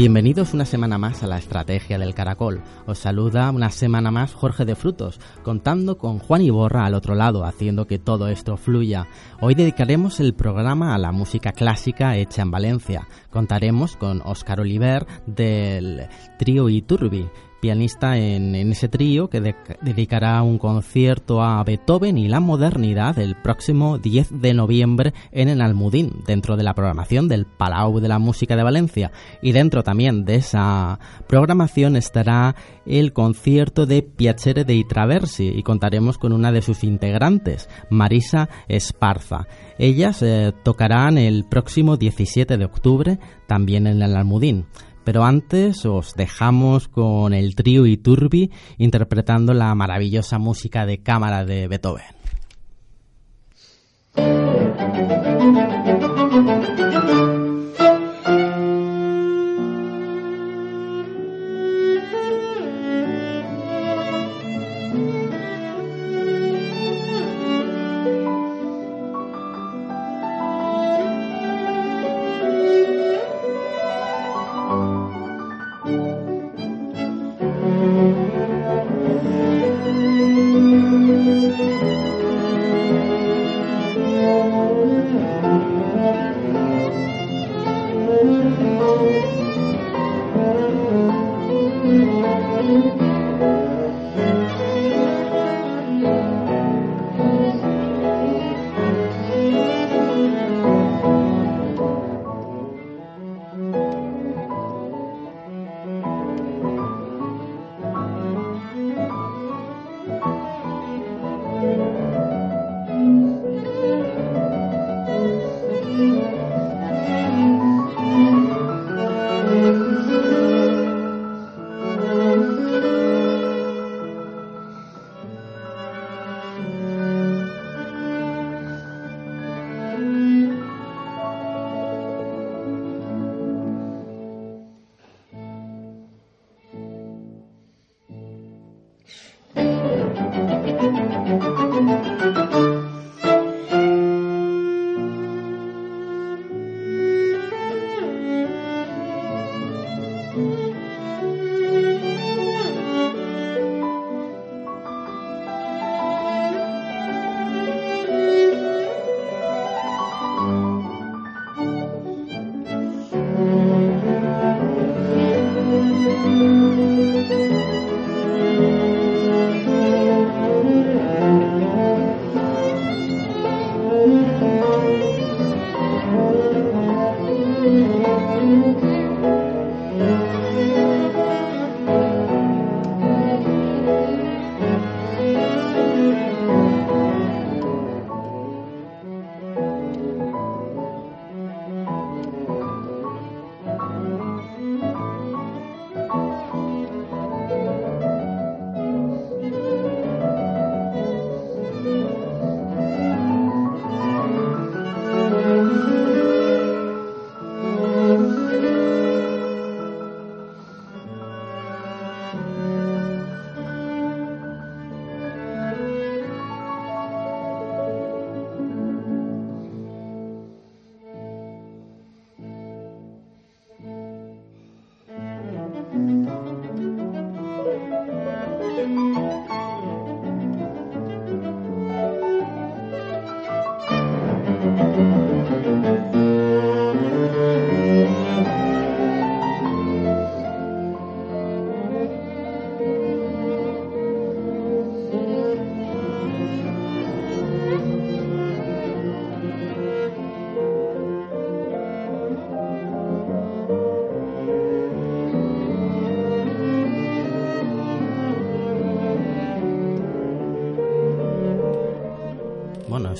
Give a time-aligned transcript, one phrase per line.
[0.00, 2.62] Bienvenidos una semana más a la Estrategia del Caracol.
[2.86, 7.44] Os saluda una semana más Jorge de Frutos, contando con Juan Iborra al otro lado,
[7.44, 9.08] haciendo que todo esto fluya.
[9.42, 13.08] Hoy dedicaremos el programa a la música clásica hecha en Valencia.
[13.28, 17.28] Contaremos con Óscar Oliver del trío Iturbi
[17.60, 23.98] pianista en, ese trío que dedicará un concierto a Beethoven y la modernidad el próximo
[23.98, 28.56] 10 de noviembre en el Almudín, dentro de la programación del Palau de la Música
[28.56, 29.12] de Valencia.
[29.42, 32.54] Y dentro también de esa programación estará
[32.86, 39.46] el concierto de Piacere dei Traversi y contaremos con una de sus integrantes, Marisa Esparza.
[39.78, 44.66] Ellas eh, tocarán el próximo 17 de octubre también en el Almudín.
[45.10, 51.66] Pero antes os dejamos con el trío Iturbi interpretando la maravillosa música de cámara de
[51.66, 52.04] Beethoven.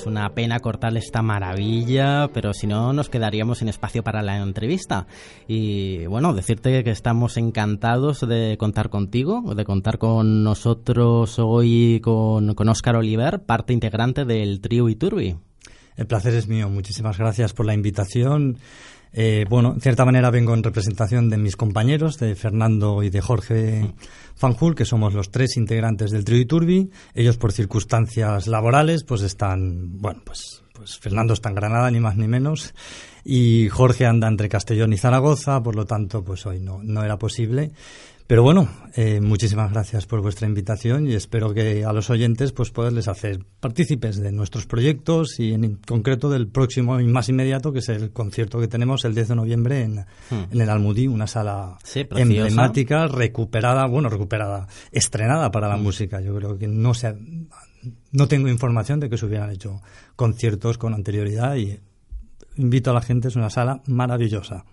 [0.01, 4.37] Es una pena cortar esta maravilla, pero si no nos quedaríamos sin espacio para la
[4.37, 5.05] entrevista.
[5.47, 12.55] Y bueno, decirte que estamos encantados de contar contigo, de contar con nosotros hoy con,
[12.55, 15.35] con Óscar Oliver, parte integrante del trío Iturbi.
[15.97, 16.67] El placer es mío.
[16.67, 18.57] Muchísimas gracias por la invitación.
[19.13, 23.21] Eh, bueno, en cierta manera vengo en representación de mis compañeros, de Fernando y de
[23.21, 23.93] Jorge
[24.35, 26.89] Fanjul, que somos los tres integrantes del trio Turbi.
[27.13, 32.15] Ellos, por circunstancias laborales, pues están, bueno, pues, pues Fernando está en Granada, ni más
[32.15, 32.73] ni menos,
[33.23, 37.17] y Jorge anda entre Castellón y Zaragoza, por lo tanto, pues hoy no, no era
[37.17, 37.71] posible.
[38.31, 42.71] Pero bueno, eh, muchísimas gracias por vuestra invitación y espero que a los oyentes pues
[42.71, 47.79] poderles hacer partícipes de nuestros proyectos y en concreto del próximo y más inmediato que
[47.79, 49.95] es el concierto que tenemos el 10 de noviembre en,
[50.29, 50.45] hmm.
[50.49, 55.83] en el Almudí, una sala emblemática, recuperada, bueno, recuperada, estrenada para la hmm.
[55.83, 56.21] música.
[56.21, 57.13] Yo creo que no se
[58.13, 59.81] no tengo información de que se hubieran hecho
[60.15, 61.81] conciertos con anterioridad y
[62.55, 64.63] invito a la gente, es una sala maravillosa.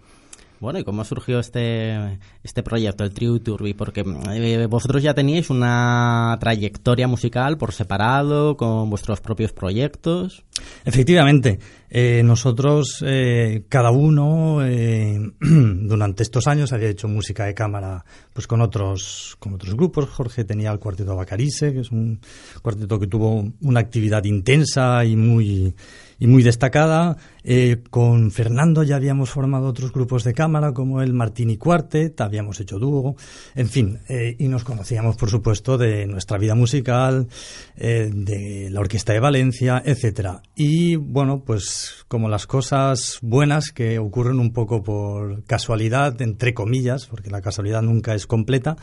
[0.60, 3.75] Bueno, ¿y cómo surgió este, este proyecto, el Trio Turbi?
[3.75, 10.44] Porque eh, vosotros ya teníais una trayectoria musical por separado, con vuestros propios proyectos.
[10.84, 11.60] Efectivamente,
[11.90, 14.58] eh, nosotros, eh, cada uno,
[15.40, 20.08] durante estos años había hecho música de cámara pues con otros, con otros grupos.
[20.08, 22.20] Jorge tenía el Cuarteto Bacarice, que es un
[22.62, 25.72] cuarteto que tuvo una actividad intensa y muy
[26.19, 27.17] y muy destacada.
[27.44, 32.61] Eh, con Fernando ya habíamos formado otros grupos de cámara como el Martini Quartet, habíamos
[32.61, 33.17] hecho dúo,
[33.55, 37.29] en fin, eh, y nos conocíamos por supuesto de nuestra vida musical,
[37.76, 40.43] eh, de la Orquesta de Valencia, etcétera.
[40.55, 47.06] Y bueno, pues como las cosas buenas que ocurren un poco por casualidad, entre comillas,
[47.06, 48.76] porque la casualidad nunca es completa,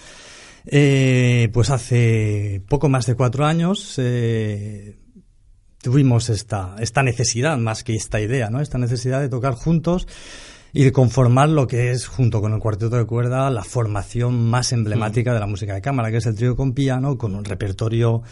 [0.65, 3.99] pues hace poco más de cuatro años
[5.85, 8.59] tuvimos esta, esta necesidad, más que esta idea, ¿no?
[8.59, 10.07] Esta necesidad de tocar juntos
[10.73, 14.71] y de conformar lo que es, junto con el cuarteto de cuerda, la formación más
[14.71, 18.23] emblemática de la música de cámara, que es el trío con piano, con un repertorio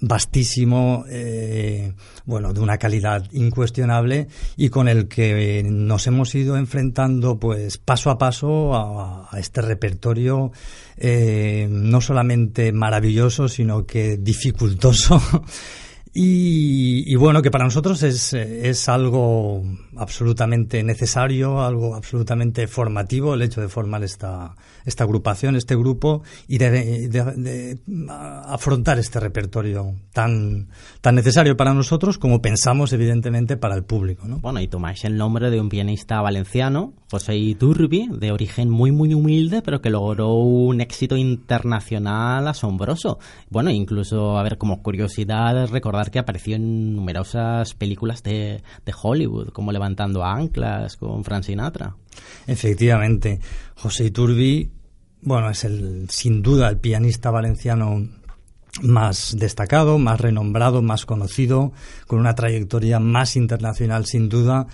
[0.00, 1.92] vastísimo, eh,
[2.24, 8.08] bueno, de una calidad incuestionable y con el que nos hemos ido enfrentando, pues, paso
[8.08, 10.52] a paso a, este repertorio
[10.96, 15.20] eh, no solamente maravilloso, sino que dificultoso
[16.16, 19.64] Y, bueno, que para nosotros es, es algo
[19.96, 26.58] absolutamente necesario, algo absolutamente formativo el hecho de formar esta, esta agrupación, este grupo y
[26.58, 30.68] de, afrontar este repertorio tan,
[31.00, 34.26] tan necesario para nosotros como pensamos evidentemente para el público.
[34.26, 34.38] ¿no?
[34.38, 39.14] Bueno, y tomáis el nombre de un pianista valenciano, José Iturbi, de origen muy muy
[39.14, 43.18] humilde, pero que logró un éxito internacional asombroso.
[43.50, 48.62] Bueno, incluso, a ver, como curiosidad, recordar que apareció en numerosas películas de,
[49.02, 51.94] Hollywood, como Levantando Anclas con Frank Sinatra.
[52.46, 53.38] Efectivamente,
[53.76, 54.70] José Iturbi,
[55.20, 58.08] bueno, es el sin duda el pianista valenciano
[58.80, 61.72] más destacado, más renombrado, más conocido,
[62.06, 64.66] con una trayectoria más internacional sin duda.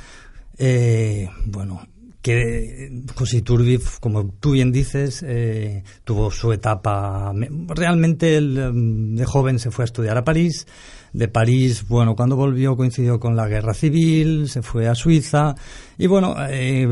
[0.59, 1.89] Eh, bueno,
[2.23, 7.33] que José Iturbi, como tú bien dices, eh, tuvo su etapa.
[7.69, 10.69] Realmente el, de joven se fue a estudiar a París,
[11.13, 15.55] de París, bueno, cuando volvió coincidió con la guerra civil, se fue a Suiza
[15.99, 16.87] y bueno, eh,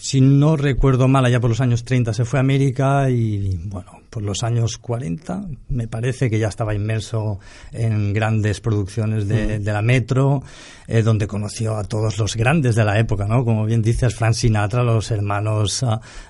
[0.00, 4.02] si no recuerdo mal, allá por los años 30 se fue a América y bueno,
[4.12, 7.38] por los años 40 me parece que ya estaba inmerso
[7.72, 9.64] en grandes producciones de, mm.
[9.64, 10.42] la Metro,
[10.86, 13.42] eh, donde conoció a todos los grandes de la época, ¿no?
[13.44, 15.84] Como bien dices, Frank Sinatra, los hermanos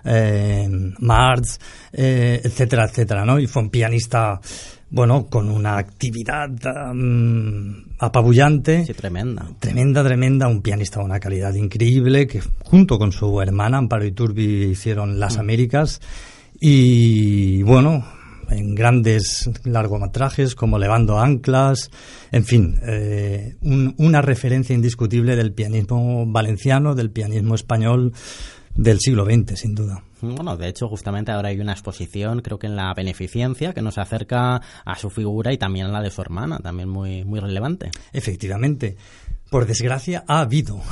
[0.05, 0.69] eh,
[1.01, 1.59] Marx,
[1.93, 3.41] eh, etcétera, etcétera, ¿no?
[3.41, 4.41] Y fue un pianista
[4.93, 6.51] bueno, con una actividad
[7.99, 8.85] apabullante.
[8.85, 9.49] Sí, tremenda.
[9.59, 10.49] Tremenda, tremenda.
[10.49, 15.39] Un pianista de una calidad increíble que junto con su hermana Amparo Iturbi hicieron Las
[15.39, 15.41] mm.
[15.41, 16.01] Américas.
[16.61, 18.05] Y bueno,
[18.51, 21.91] en grandes largometrajes como Levando Anclas,
[22.31, 28.13] en fin, eh, una referencia indiscutible del pianismo valenciano, del pianismo español
[28.75, 30.05] del siglo XX, sin duda.
[30.23, 33.99] Bueno, de hecho, justamente ahora hay una exposición, creo que en la Beneficencia, que nos
[33.99, 37.91] acerca a su figura y también a la de su hermana, también muy, muy relevante.
[38.13, 38.97] Efectivamente.
[39.51, 40.81] Por desgracia, ha habido.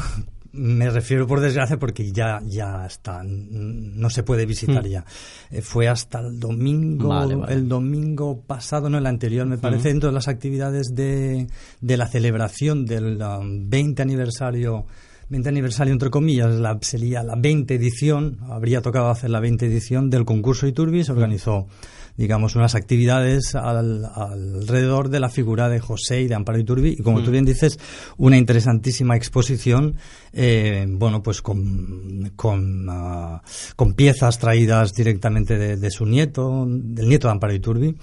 [0.52, 4.88] Me refiero por desgracia porque ya, ya está, no se puede visitar hmm.
[4.88, 5.04] ya.
[5.49, 9.92] Eh, fue hasta el domingo, el domingo pasado, no el anterior, me parece, hmm.
[9.92, 11.46] dentro de las actividades de,
[11.80, 14.87] de la celebración del 20 um, aniversario
[15.30, 20.10] 20 aniversario, entre comillas, la, sería la 20 edición, habría tocado hacer la 20 edición
[20.10, 21.68] del concurso Iturbi, se organizó,
[22.16, 27.22] digamos, unas actividades alrededor de la figura de José y de Amparo Iturbi, y como
[27.22, 27.32] tú mm.
[27.32, 27.78] bien dices,
[28.16, 29.94] una interesantísima exposición,
[30.32, 33.40] eh, bueno, pues con, con, ah,
[33.76, 37.94] con, piezas traídas directamente de, su nieto, del nieto de Amparo Iturbi,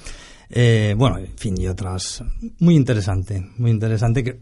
[0.49, 2.23] eh, bueno, en fin, y otras,
[2.59, 4.39] muy interesante, muy interesante que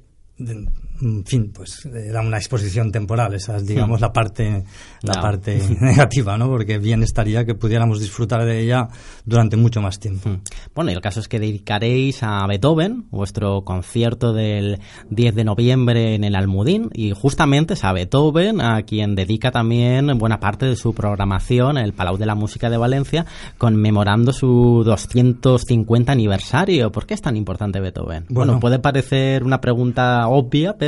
[1.01, 4.63] en fin, pues era una exposición temporal, esa es, digamos, la parte,
[5.01, 6.47] la parte negativa, ¿no?
[6.47, 8.87] Porque bien estaría que pudiéramos disfrutar de ella
[9.25, 10.29] durante mucho más tiempo.
[10.73, 16.15] Bueno, y el caso es que dedicaréis a Beethoven vuestro concierto del 10 de noviembre
[16.15, 20.75] en el Almudín, y justamente es a Beethoven a quien dedica también buena parte de
[20.75, 23.25] su programación el Palau de la Música de Valencia,
[23.57, 26.91] conmemorando su 250 aniversario.
[26.91, 28.25] ¿Por qué es tan importante Beethoven?
[28.29, 30.84] Bueno, puede parecer una pregunta obvia, pero...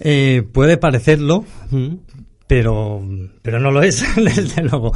[0.00, 1.44] Eh, puede parecerlo,
[2.46, 3.02] pero,
[3.42, 4.92] pero no lo es, desde luego.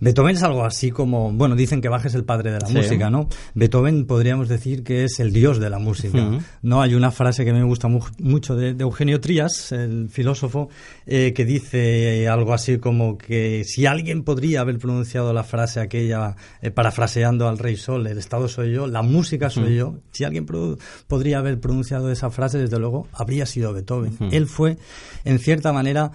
[0.00, 3.10] Beethoven es algo así como, bueno, dicen que Bach es el padre de la música,
[3.10, 3.28] ¿no?
[3.54, 6.80] Beethoven podríamos decir que es el dios de la música, ¿no?
[6.80, 10.70] Hay una frase que me gusta mucho de, Eugenio Trías, el filósofo,
[11.06, 16.34] eh, que dice algo así como que si alguien podría haber pronunciado la frase aquella,
[16.62, 20.46] eh, parafraseando al Rey Sol, el Estado soy yo, la música soy yo, si alguien
[20.46, 24.16] podría haber pronunciado esa frase, desde luego, habría sido Beethoven.
[24.32, 24.78] Él fue,
[25.24, 26.10] en cierta manera,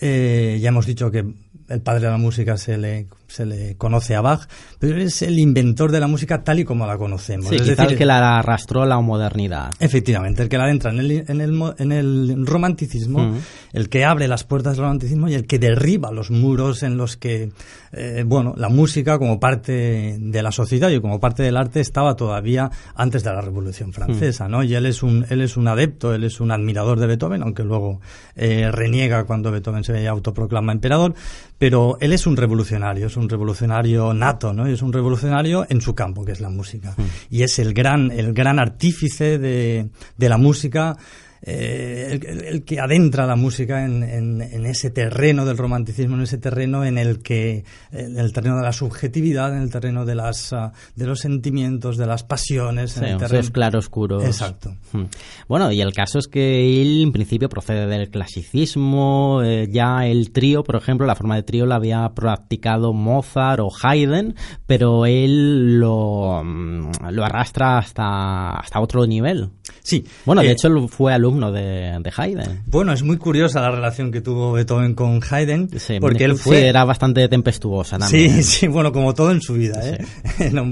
[0.00, 1.24] eh, ya hemos dicho que
[1.68, 5.38] el padre de la música se le se le conoce a Bach, pero es el
[5.38, 7.48] inventor de la música tal y como la conocemos.
[7.48, 9.70] Sí, es decir, el que la arrastró a la modernidad.
[9.80, 13.36] Efectivamente, el que la adentra en el, en el, en el romanticismo,
[13.72, 17.16] el que abre las puertas del romanticismo y el que derriba los muros en los
[17.16, 17.50] que,
[17.92, 22.16] eh, bueno, la música como parte de la sociedad y como parte del arte estaba
[22.16, 24.62] todavía antes de la Revolución Francesa, ¿no?
[24.62, 27.64] Y él es un, él es un adepto, él es un admirador de Beethoven, aunque
[27.64, 28.00] luego
[28.34, 31.14] eh, reniega cuando Beethoven se autoproclama emperador,
[31.58, 34.66] pero él es un revolucionario, es un revolucionario nato, ¿no?
[34.66, 36.94] es un revolucionario en su campo, que es la música.
[36.96, 37.04] Hmm.
[37.30, 40.96] Y es el gran, el gran artífice de, de la música
[41.42, 46.84] eh, el, que adentra la música en, en, ese terreno del romanticismo, en ese terreno
[46.84, 50.72] en el que, en el terreno de la subjetividad, en el terreno de las ah,
[50.94, 54.24] de los sentimientos, de las pasiones, en el terreno claroscuros.
[54.24, 54.74] Exacto.
[54.92, 55.04] Hmm.
[55.48, 60.32] Bueno, y el caso es que él en principio procede del clasicismo, eh, ya el
[60.32, 64.34] trío, por ejemplo, la forma de trío la había practicado Mozart o Haydn,
[64.66, 69.50] pero él lo, mm, lo arrastra hasta hasta otro nivel.
[69.82, 70.04] Sí.
[70.24, 72.62] Bueno, de eh, hecho fue alumno de, de, Haydn.
[72.66, 75.68] Bueno, es muy curiosa la relación que tuvo Beethoven con Haydn,
[76.00, 76.68] porque él fue...
[76.68, 78.42] era bastante tempestuosa también.
[78.42, 79.98] Sí, sí, bueno, como todo en su vida, ¿eh?
[80.38, 80.64] Era,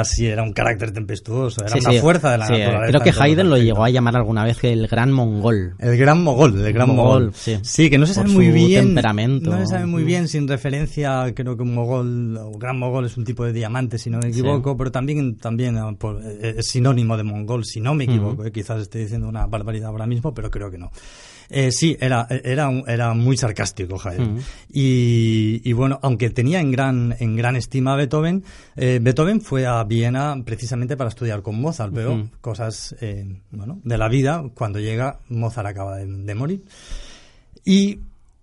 [0.00, 2.86] así, era un carácter tempestuoso, era una fuerza de la naturaleza.
[2.88, 5.74] Creo que Haydn lo llegó a llamar alguna vez el gran mongol.
[5.78, 7.32] El gran mogol, el gran mogol.
[7.34, 7.90] Sí.
[7.90, 8.86] que no se sabe muy bien...
[8.86, 9.50] temperamento.
[9.50, 13.16] No se sabe muy bien sin referencia, creo que un mogol, o gran mogol es
[13.16, 15.94] un tipo de diamante, si no me equivoco, pero también, también ah,
[16.42, 18.44] es sinónimo de mongol, si no me equivoco.
[18.44, 20.90] Eh, quizás esté diciendo una barbaridad ahora mismo, pero creo que no.
[21.50, 24.40] Eh, sí, era, era, era muy sarcástico Haydn.
[24.68, 28.44] y, bueno, aunque tenía en gran, en gran estima a Beethoven,
[28.76, 32.94] eh, Beethoven fue a Viena precisamente para estudiar con Mozart, pero cosas
[33.50, 36.62] bueno, de la vida, cuando llega, Mozart acaba de, de morir.
[37.64, 38.00] Y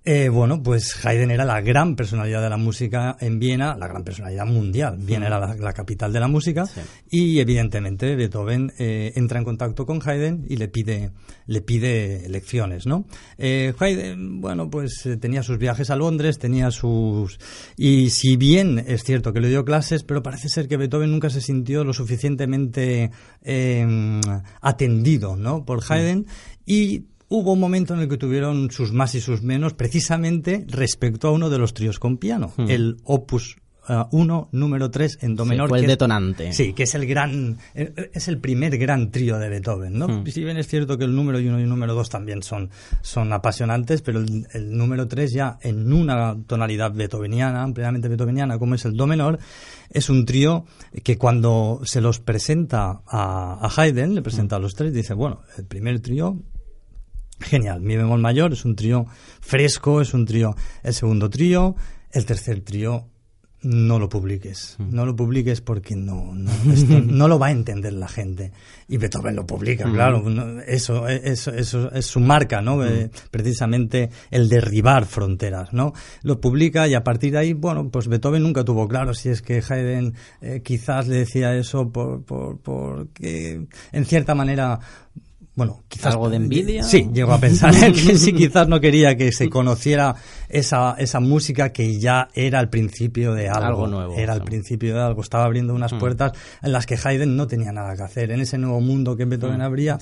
[0.07, 4.03] eh, bueno, pues Haydn era la gran personalidad de la música en Viena, la gran
[4.03, 4.97] personalidad mundial.
[4.99, 6.65] Viena era la, capital de la música
[7.09, 11.11] y evidentemente Beethoven eh, entra en contacto con Haydn y le pide,
[11.47, 13.07] le pide lecciones, ¿no?
[13.39, 17.39] Eh, Haydn, bueno, pues tenía sus viajes a Londres, tenía sus...
[17.75, 21.31] Y si bien es cierto que le dio clases, pero parece ser que Beethoven nunca
[21.31, 23.09] se sintió lo suficientemente
[23.41, 24.21] em,
[24.61, 25.65] atendido, ¿no?
[25.65, 26.27] Por Haydn
[26.63, 31.27] y hubo un momento en el que tuvieron sus más y sus menos precisamente respecto
[31.27, 32.69] a uno de los tríos con piano, hmm.
[32.69, 35.69] el Opus 1, uh, número 3 en do menor.
[35.69, 36.53] fue el detonante.
[36.53, 40.07] sí, que es el gran, eh, es el primer gran trío de Beethoven, ¿no?
[40.07, 40.25] Hmm.
[40.25, 43.31] Si bien es cierto que el número 1 y el número 2 también son, son
[43.31, 48.97] apasionantes, pero el, número 3 ya en una tonalidad beethoveniana, ampliamente beethoveniana, como es el
[48.97, 49.37] do menor,
[49.91, 50.65] es un trío
[51.03, 55.41] que cuando se los presenta a, a Haydn, le presenta a los tres, dice, bueno,
[55.57, 56.39] el primer trío
[57.39, 59.05] Genial, mi bemol mayor es un trío
[59.41, 61.75] fresco, es un trío, el segundo trío,
[62.11, 63.07] el tercer trío
[63.65, 64.93] no lo publiques, mm.
[64.93, 68.51] no lo publiques porque no, no, lo va a entender la gente.
[68.87, 69.93] Y Beethoven lo publica, mm.
[69.93, 72.77] claro, eso, eso, eso es su marca, ¿no?
[72.77, 72.83] Mm.
[72.83, 75.93] Eh, precisamente el derribar fronteras, ¿no?
[76.21, 79.41] Lo publica y a partir de ahí, bueno, pues Beethoven nunca tuvo claro si es
[79.41, 84.79] que Haydn eh, quizás le decía eso por, por, porque en cierta manera
[85.55, 86.13] bueno, quizás...
[86.13, 86.83] ¿Algo de envidia?
[86.83, 90.15] Sí, llego a pensar que sí, quizás no quería que se conociera
[90.49, 93.65] esa, esa música que ya era el principio de algo.
[93.65, 94.15] Algo nuevo.
[94.15, 95.21] Era el principio de algo.
[95.21, 95.97] Estaba abriendo unas mm.
[95.97, 98.31] puertas en las que Haydn no tenía nada que hacer.
[98.31, 99.97] En ese nuevo mundo que Beethoven mm, abría,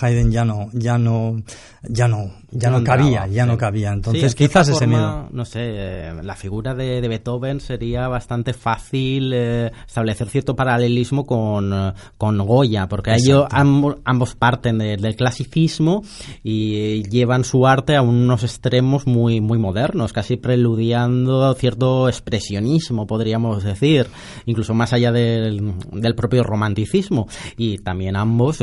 [0.00, 1.42] Haydn ya no, ya no,
[1.82, 3.92] ya no, ya no, cabía, ya no cabía.
[3.92, 5.28] Entonces, quizás ese miedo.
[5.32, 11.72] No sé, eh, la figura de, Beethoven sería bastante fácil eh, establecer cierto paralelismo con,
[11.72, 16.02] eh, con Goya, porque ellos ambos, parten del clasicismo
[16.42, 23.64] y llevan su arte a unos extremos muy, muy modernos, casi preludiando cierto expresionismo, podríamos
[23.64, 24.06] decir,
[24.46, 27.26] incluso más allá del, del propio romanticismo.
[27.56, 28.58] Y también ambos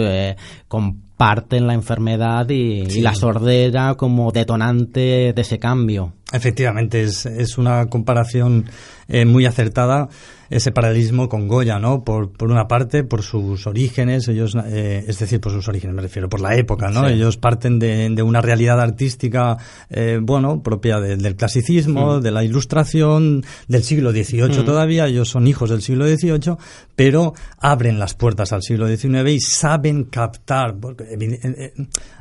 [0.67, 1.05] con
[1.51, 6.13] en la enfermedad y, la sordera como detonante de ese cambio.
[6.35, 8.65] Efectivamente, es, es una comparación
[9.07, 10.09] eh, muy acertada
[10.49, 12.03] ese paralelismo con Goya, ¿no?
[12.03, 16.01] Por, por una parte, por sus orígenes, ellos, eh, es decir, por sus orígenes me
[16.01, 17.07] refiero, por la época, ¿no?
[17.07, 19.57] Ellos parten de, de, una realidad artística,
[19.89, 22.21] eh, bueno, propia del clasicismo, mm.
[22.21, 24.65] de la ilustración, del siglo XVIII mm.
[24.65, 26.57] todavía, ellos son hijos del siglo XVIII,
[26.95, 31.05] pero abren las puertas al siglo XIX y saben captar, porque,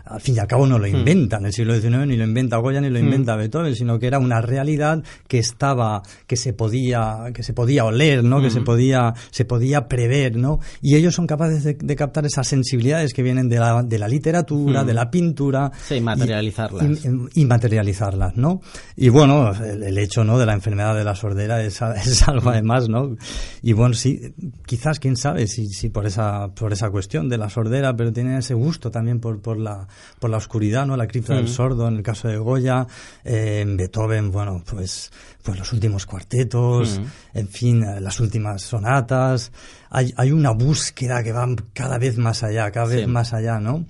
[0.06, 0.96] al fin y al cabo no lo hmm.
[0.96, 3.04] inventan en el siglo XIX, ni lo inventa Goya ni lo hmm.
[3.04, 7.84] inventa Beethoven, sino que era una realidad que estaba, que se podía, que se podía
[7.84, 8.40] oler, ¿no?
[8.40, 8.64] Que se hmm.
[8.64, 10.60] podía, se podía prever, ¿no?
[10.82, 14.84] Y ellos son capaces de, captar esas sensibilidades que vienen de la, de la literatura,
[14.84, 15.70] de la pintura.
[15.86, 17.04] Sí, materializarlas.
[17.34, 18.60] Y, materializarlas, ¿no?
[18.96, 20.38] Y bueno, el, hecho, ¿no?
[20.38, 23.16] De la enfermedad de la sordera es, es algo además, ¿no?
[23.62, 24.34] Y bueno, sí,
[24.66, 28.36] quizás, quién sabe, si, si por esa, por esa cuestión de la sordera, pero tienen
[28.36, 29.86] ese gusto también por, por la,
[30.18, 30.96] por la oscuridad, ¿no?
[30.96, 31.48] La cripta del mm.
[31.48, 32.86] sordo, en el caso de Goya,
[33.24, 35.10] en Beethoven, bueno, pues,
[35.42, 37.38] pues los últimos cuartetos, mm.
[37.38, 39.52] en fin, eh, las últimas sonatas.
[39.90, 43.84] Hay, hay una búsqueda que va cada vez más allá, cada vez más allá, ¿no?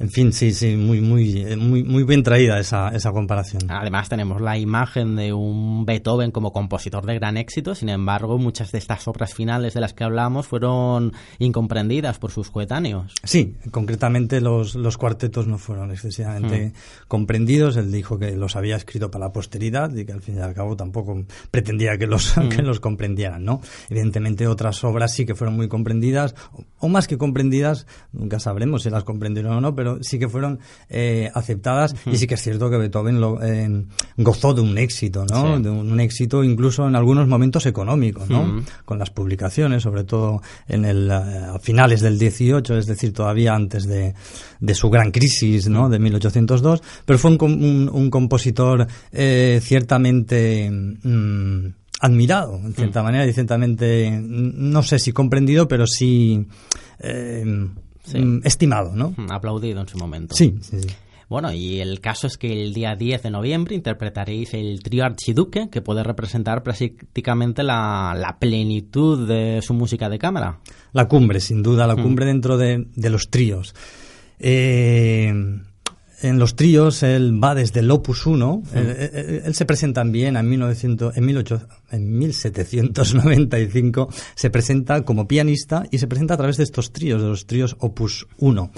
[0.00, 3.62] En fin, sí, sí, muy, muy, eh, muy, muy bien traída esa, esa comparación.
[3.68, 8.70] Además tenemos la imagen de un Beethoven como compositor de gran éxito, sin embargo, muchas
[8.70, 13.12] de estas obras finales de las que hablamos fueron incomprendidas por sus coetáneos.
[13.24, 16.72] Sí, concretamente los, los cuartetos no fueron excesivamente mm.
[17.08, 17.76] comprendidos.
[17.76, 20.54] Él dijo que los había escrito para la posteridad y que al fin y al
[20.54, 22.50] cabo tampoco pretendía que los, mm.
[22.50, 23.60] que los comprendieran, ¿no?
[23.90, 26.36] Evidentemente otras obras sí que fueron muy comprendidas,
[26.78, 30.58] o más que comprendidas, nunca sabremos si las comprendieron o no, pero sí que fueron
[30.88, 31.94] eh, aceptadas.
[32.06, 33.84] Y sí que es cierto que Beethoven lo, eh,
[34.16, 35.58] gozó de un éxito, ¿no?
[35.60, 38.62] De un, éxito incluso en algunos momentos económicos, ¿no?
[38.84, 43.86] Con las publicaciones, sobre todo en el a finales del 18, es decir, todavía antes
[43.86, 44.14] de,
[44.60, 45.88] de su gran crisis, ¿no?
[45.88, 51.66] De 1802, pero fue un, un, compositor eh, ciertamente mm,
[52.00, 56.46] admirado, en cierta manera, y ciertamente, no sé si comprendido, pero sí
[58.14, 59.14] Mm, estimado, ¿no?
[59.16, 60.34] Mm, aplaudido en su momento.
[60.34, 60.88] Sí, sí, sí.
[61.28, 65.68] Bueno, y el caso es que el día 10 de noviembre interpretaréis el trío Archiduque,
[65.68, 70.60] que puede representar prácticamente la, plenitud de su música de cámara.
[70.92, 72.02] La cumbre, sin duda, la mm.
[72.02, 73.74] cumbre dentro de, de los tríos.
[74.38, 75.32] Eh,
[76.20, 81.16] en los tríos él va desde el Opus 1, él, se presenta bien en, 1900,
[81.16, 86.92] en, 18, en 1795, se presenta como pianista y se presenta a través de estos
[86.92, 88.70] tríos, de los tríos Opus 1.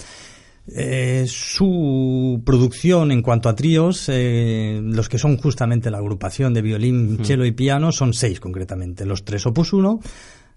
[0.72, 6.62] Eh, su producción en cuanto a tríos, eh, los que son justamente la agrupación de
[6.62, 9.04] violín, cello y piano, son seis concretamente.
[9.04, 10.00] Los tres Opus 1,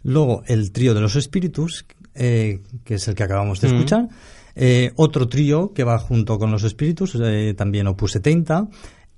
[0.04, 4.08] luego el trío de los espíritus, eh, que es el que acabamos de escuchar,
[4.56, 8.70] eh, otro trío que va junto con los espíritus, eh, también opus 70,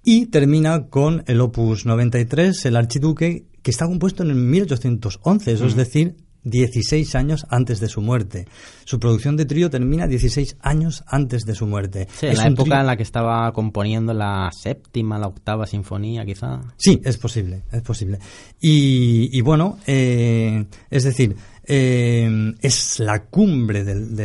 [0.03, 5.65] y termina con el opus 93, el archiduque, que está compuesto en el 1811, eso
[5.65, 8.47] es decir, 16 años antes de su muerte.
[8.85, 12.07] Su producción de trío termina 16 años antes de su muerte.
[12.13, 16.61] Sí, en la época en la que estaba componiendo la séptima, la octava sinfonía, quizá.
[16.77, 18.19] Sí, es posible, es posible.
[18.61, 21.35] Y, bueno, eh, es decir,
[21.67, 24.15] eh, es la cumbre del,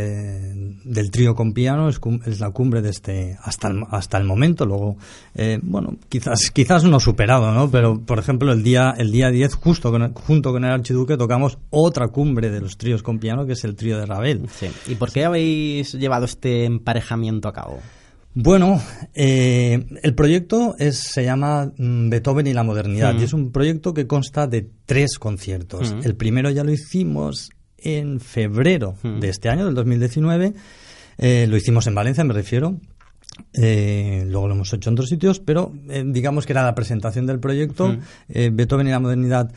[0.84, 2.00] del trío con piano, es,
[2.40, 4.66] la cumbre de este hasta el, hasta el momento.
[4.66, 4.96] Luego,
[5.34, 7.70] eh, bueno, quizás quizás no superado, ¿no?
[7.70, 12.08] Pero por ejemplo el día el día 10 justo junto con el archiduque tocamos otra
[12.08, 14.48] cumbre de los tríos con piano que es el trío de Ravel.
[14.50, 14.68] Sí.
[14.88, 17.80] ¿Y por qué habéis llevado este emparejamiento a cabo?
[18.34, 18.80] Bueno,
[19.12, 23.92] eh, el proyecto es, se llama mm, Beethoven y la modernidad y es un proyecto
[23.92, 25.94] que consta de tres conciertos.
[26.04, 30.54] El primero ya lo hicimos en febrero de este año, del 2019.
[31.18, 32.76] Eh, lo hicimos en Valencia, me refiero.
[33.54, 35.72] Eh, luego lo hemos hecho en otros sitios, pero
[36.04, 37.96] digamos que era la presentación del proyecto
[38.28, 39.52] Beethoven y la modernidad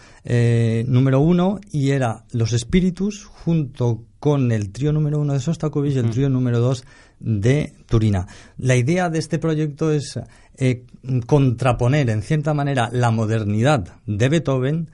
[0.87, 5.99] número uno y era Los Espíritus junto con el trío número uno de Sostakovich y
[5.99, 6.85] el trío número dos
[7.23, 8.27] de Turina.
[8.57, 10.19] La idea de este proyecto es
[10.57, 10.83] eh,
[11.25, 14.89] contraponer, en cierta manera, la modernidad de Beethoven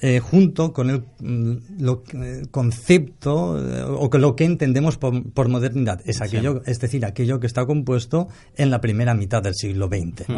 [0.00, 2.02] eh, junto con el, mm, lo,
[2.50, 6.00] concepto eh, o con lo que entendemos por, modernidad.
[6.04, 10.28] Es aquello, es decir, aquello que está compuesto en la primera mitad del siglo XX.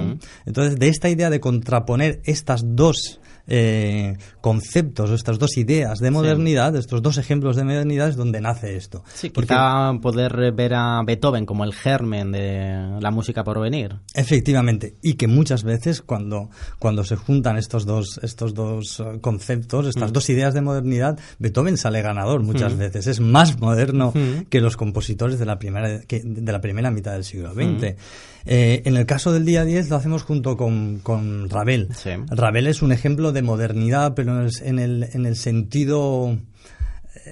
[0.44, 6.74] Entonces, de esta idea de contraponer estas dos eh, conceptos, estas dos ideas de modernidad,
[6.76, 9.04] estos dos ejemplos de modernidad es donde nace esto.
[9.14, 9.54] Sí, Porque...
[10.02, 13.96] poder ver a Beethoven como el germen de la música por venir.
[14.14, 19.86] Efectivamente, y que muchas veces cuando, cuando se juntan estos dos, estos dos eh, conceptos,
[19.86, 20.12] estas mm.
[20.12, 22.78] dos ideas de modernidad, Beethoven sale ganador muchas mm.
[22.78, 23.06] veces.
[23.06, 24.46] Es más moderno mm.
[24.48, 27.94] que los compositores de la primera, de la primera mitad del siglo XX.
[28.46, 31.88] Eh, en el caso del día 10 lo hacemos junto con, con Ravel.
[32.30, 36.38] Ravel es un ejemplo de modernidad, pero en el, en el sentido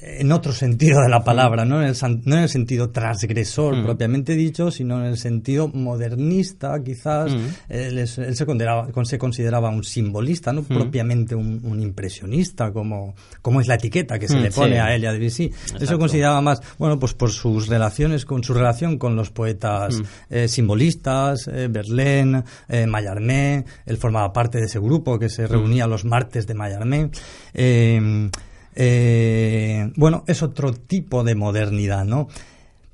[0.02, 3.84] en otro sentido de la palabra, no en el, no en el sentido transgresor mm.
[3.84, 7.32] propiamente dicho, sino en el sentido modernista, quizás.
[7.32, 7.46] Mm.
[7.68, 10.66] Él, se, consideraba, se consideraba un simbolista, no mm.
[10.66, 15.06] propiamente un, impresionista, como, como es la etiqueta que se le pone a él y
[15.06, 15.52] a Debussy.
[15.78, 20.00] Él se consideraba más, bueno, pues por sus relaciones, con su relación con los poetas
[20.30, 25.86] eh, simbolistas, eh, Verlaine, eh, Mallarmé, él formaba parte de ese grupo que se reunía
[25.86, 27.10] los martes de Mallarmé.
[27.52, 28.30] Eh,
[28.74, 32.28] eh, bueno, es otro tipo de modernidad, ¿no?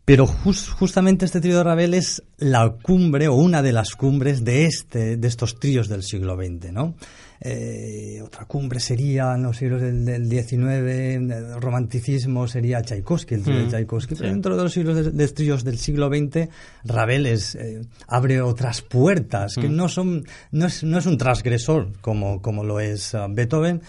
[0.05, 4.65] Pero justamente este trío de Ravel es la cumbre o una de las cumbres de,
[4.67, 6.97] este, de estos tríos del siglo XX, ¿no?
[7.43, 13.59] Eh, otra cumbre sería en los siglos del, XIX, el romanticismo sería Tchaikovsky, el trío
[13.61, 14.15] de mm, Tchaikovsky.
[14.15, 16.51] Pero dentro de los siglos de, tríos del siglo XX,
[16.85, 19.77] Ravel es, eh, abre otras puertas que mm.
[19.77, 23.81] no son, no es, no es un transgresor como, como lo es uh, Beethoven,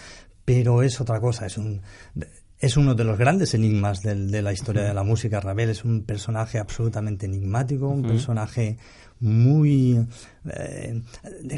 [0.44, 1.82] pero es otra cosa, es un
[2.62, 5.40] es uno de los grandes enigmas de la historia de la música.
[5.40, 8.78] Ravel es un personaje absolutamente enigmático, un personaje
[9.18, 9.98] muy
[10.48, 11.02] eh,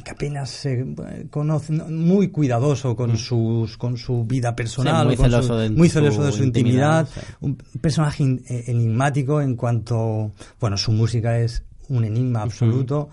[0.03, 0.95] que apenas se
[1.31, 6.33] conoce, muy cuidadoso con sus con su vida personal, muy, celoso, de, muy celoso de
[6.33, 7.07] su intimidad,
[7.41, 13.11] un personaje eh, enigmático en cuanto, bueno, su música es un enigma absoluto.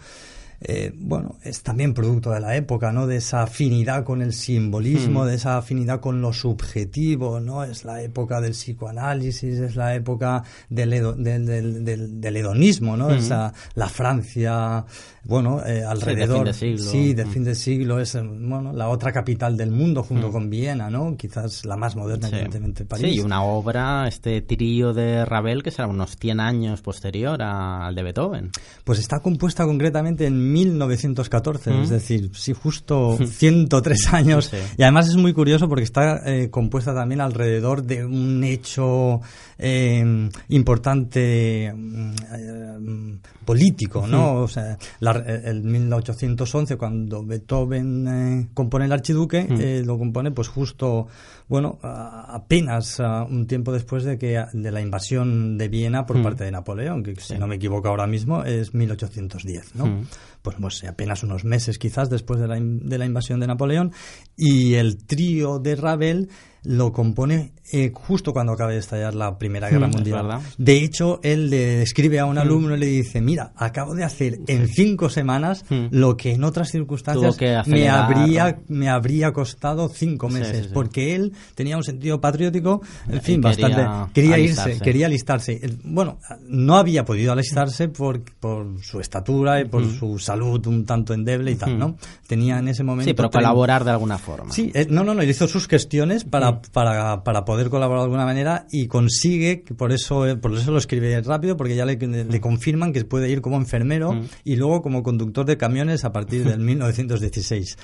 [0.63, 3.07] Eh, bueno, es también producto de la época, ¿no?
[3.07, 5.27] De esa afinidad con el simbolismo, hmm.
[5.27, 7.63] de esa afinidad con lo subjetivo, ¿no?
[7.63, 13.09] Es la época del psicoanálisis, es la época del, del, hedonismo, ¿no?
[13.09, 13.51] Hmm.
[13.73, 14.85] la Francia,
[15.23, 16.51] bueno, eh, alrededor.
[16.53, 17.99] Sí, del fin de siglo.
[17.99, 20.31] es, bueno, la otra capital del mundo junto hmm.
[20.31, 21.15] con Viena, ¿no?
[21.15, 23.13] Quizás la más moderna, evidentemente, París.
[23.13, 28.03] Sí, una obra, este trío de Ravel, que será unos 100 años posterior al de
[28.03, 28.51] Beethoven.
[28.83, 34.51] Pues está compuesta concretamente en 1914, es decir, sí, justo 103 años.
[34.77, 39.21] Y además es muy curioso porque está eh, compuesta también alrededor de un hecho
[39.57, 44.41] eh, importante mm, eh, político, ¿no?
[44.41, 44.77] O sea,
[45.17, 51.07] el 1811, cuando Beethoven compone el Archiduque, lo compone pues justo
[51.51, 56.51] bueno, apenas un tiempo después de que de la invasión de Viena por parte de
[56.51, 60.05] Napoleón, que si no me equivoco ahora mismo es 1810, ¿no?
[60.41, 63.91] Pues, pues, apenas unos meses quizás después de la, de la invasión de Napoleón
[64.37, 66.29] y el trío de Ravel
[66.63, 70.39] lo compone eh, justo cuando acaba de estallar la Primera Guerra mm, Mundial.
[70.57, 72.39] De hecho, él le escribe a un mm.
[72.39, 75.85] alumno y le dice, mira, acabo de hacer en cinco semanas mm.
[75.91, 81.77] lo que en otras circunstancias me habría, me habría costado cinco meses, porque él tenía
[81.77, 83.87] un sentido patriótico, en fin, bastante...
[84.13, 85.61] Quería irse, quería alistarse.
[85.83, 91.13] Bueno, no había podido alistarse por, por su estatura y por su salud un tanto
[91.13, 91.95] endeble y tal, ¿no?
[92.27, 93.09] Tenía en ese momento...
[93.09, 94.51] Sí, pero colaborar de alguna forma.
[94.51, 98.05] Sí, eh, no, no, no, él hizo sus gestiones para para, para, poder colaborar de
[98.05, 102.41] alguna manera y consigue, por eso, por eso lo escribe rápido, porque ya le, le
[102.41, 104.25] confirman que puede ir como enfermero mm.
[104.43, 107.77] y luego como conductor de camiones a partir del 1916.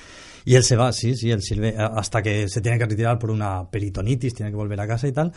[0.46, 3.32] Y él se va, sí, sí, él sirve hasta que se tiene que retirar por
[3.32, 5.34] una peritonitis, tiene que volver a casa y tal.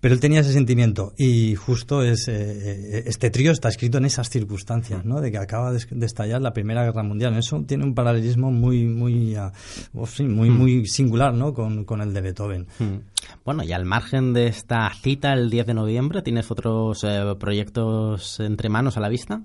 [0.00, 4.06] Pero él tenía ese sentimiento y justo es, eh, eh, este trío está escrito en
[4.06, 5.20] esas circunstancias, ¿no?
[5.20, 7.36] De que acaba de, estallar la Primera Guerra Mundial.
[7.36, 9.50] Eso tiene un paralelismo muy, muy, uh,
[9.92, 10.58] muy, hmm.
[10.58, 11.52] muy singular, ¿no?
[11.52, 12.66] Con, con, el de Beethoven.
[12.78, 13.00] Hmm.
[13.44, 18.40] Bueno, y al margen de esta cita el 10 de noviembre, ¿tienes otros eh, proyectos
[18.40, 19.42] entre manos a la vista?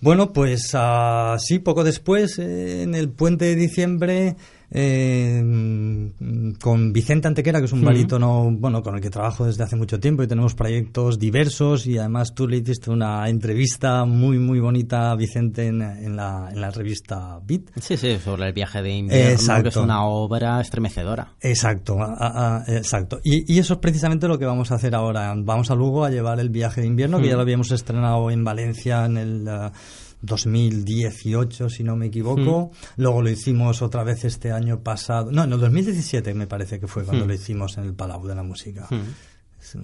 [0.00, 4.36] Bueno, pues uh, sí, poco después, en el puente de diciembre,
[4.76, 5.40] eh,
[6.60, 10.00] con Vicente Antequera, que es un barítono bueno, con el que trabajo desde hace mucho
[10.00, 15.12] tiempo y tenemos proyectos diversos y además tú le hiciste una entrevista muy, muy bonita
[15.12, 17.70] a Vicente en, en, la, en la revista Bit.
[17.80, 21.34] Sí, sí, sobre el viaje de invierno, que es una obra estremecedora.
[21.40, 21.96] Exacto,
[22.66, 23.20] exacto.
[23.22, 25.32] Y, y, eso es precisamente lo que vamos a hacer ahora.
[25.36, 28.42] Vamos a Lugo a llevar el viaje de invierno, que ya lo habíamos estrenado en
[28.42, 29.48] Valencia en el
[30.24, 32.70] 2018, si no me equivoco.
[32.96, 35.30] Luego lo hicimos otra vez este año pasado.
[35.30, 38.34] No, en el 2017 me parece que fue cuando lo hicimos en el Palau de
[38.34, 38.88] la Música.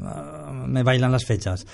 [0.03, 1.67] Ah, me bailan las fechas.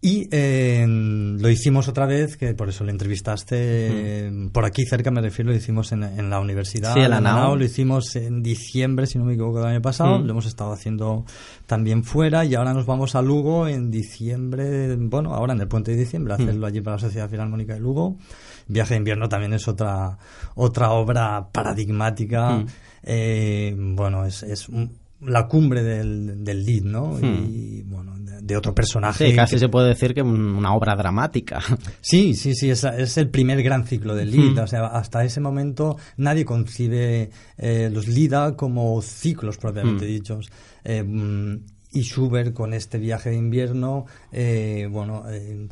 [0.00, 5.20] Y eh, lo hicimos otra vez, que por eso lo entrevistaste por aquí cerca, me
[5.20, 6.94] refiero, lo hicimos en, la universidad.
[6.94, 7.56] Sí, la NAO.
[7.56, 10.20] Lo hicimos en diciembre, si no me equivoco, del año pasado.
[10.20, 11.24] Lo hemos estado haciendo
[11.66, 15.90] también fuera y ahora nos vamos a Lugo en diciembre, bueno, ahora en el puente
[15.90, 18.18] de diciembre, a hacerlo allí para la Sociedad Filarmónica de Lugo.
[18.68, 20.16] Viaje de invierno también es otra,
[20.54, 22.64] otra obra paradigmática.
[23.02, 24.68] Eh, bueno, es, es
[25.20, 27.18] la cumbre del, del lead, ¿no?
[27.20, 28.14] Y bueno,
[28.48, 29.28] de otro personaje.
[29.28, 31.60] Sí, casi se puede decir que una obra dramática.
[32.00, 34.62] Sí, sí, sí, es, es el primer gran ciclo del Lida.
[34.62, 40.50] O sea, hasta ese momento nadie concibe eh, los Lida como ciclos propiamente dichos.
[40.84, 41.04] Eh,
[41.92, 45.24] y Schubert con este viaje de invierno eh, bueno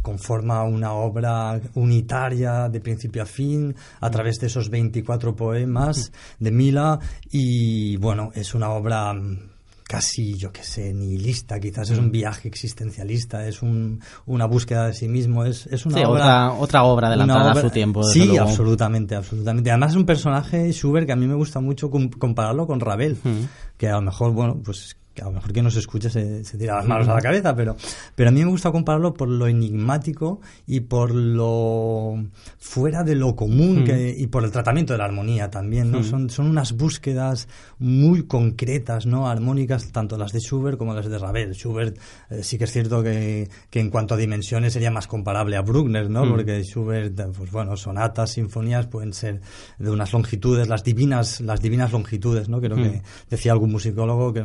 [0.03, 6.51] conforma una obra unitaria de principio a fin a través de esos 24 poemas de
[6.51, 6.99] Mila
[7.31, 9.15] y bueno es una obra
[9.87, 12.11] casi, yo qué sé, nihilista, quizás es un mm.
[12.11, 16.51] viaje existencialista, es un, una búsqueda de sí mismo, es, es una obra...
[16.51, 18.03] Otra, otra obra adelantada a su tiempo.
[18.03, 19.71] Sí, absolutamente, absolutamente.
[19.71, 23.77] Además es un personaje, Schubert, que a mí me gusta mucho compararlo con Ravel, mm.
[23.77, 26.59] que a lo mejor, bueno, pues que a lo mejor que nos escuche se, se
[26.59, 27.75] tira las manos a la cabeza, pero,
[28.15, 32.23] pero a mí me gusta compararlo por lo enigmático y por lo
[32.59, 36.05] fuera de lo común que, y por el tratamiento de la armonía también, ¿no?
[36.05, 37.49] Son, son unas búsquedas
[37.79, 39.29] muy concretas, ¿no?
[39.29, 41.55] Armónicas, tanto las de Schubert como las de Ravel.
[41.55, 41.99] Schubert
[42.29, 45.63] eh, sí que es cierto que, que, en cuanto a dimensiones sería más comparable a
[45.63, 46.29] Bruckner, ¿no?
[46.29, 49.41] Porque Schubert, pues bueno, sonatas, sinfonías pueden ser
[49.79, 52.61] de unas longitudes, las divinas, las divinas longitudes, ¿no?
[52.61, 53.01] Creo que
[53.31, 54.45] decía algún musicólogo que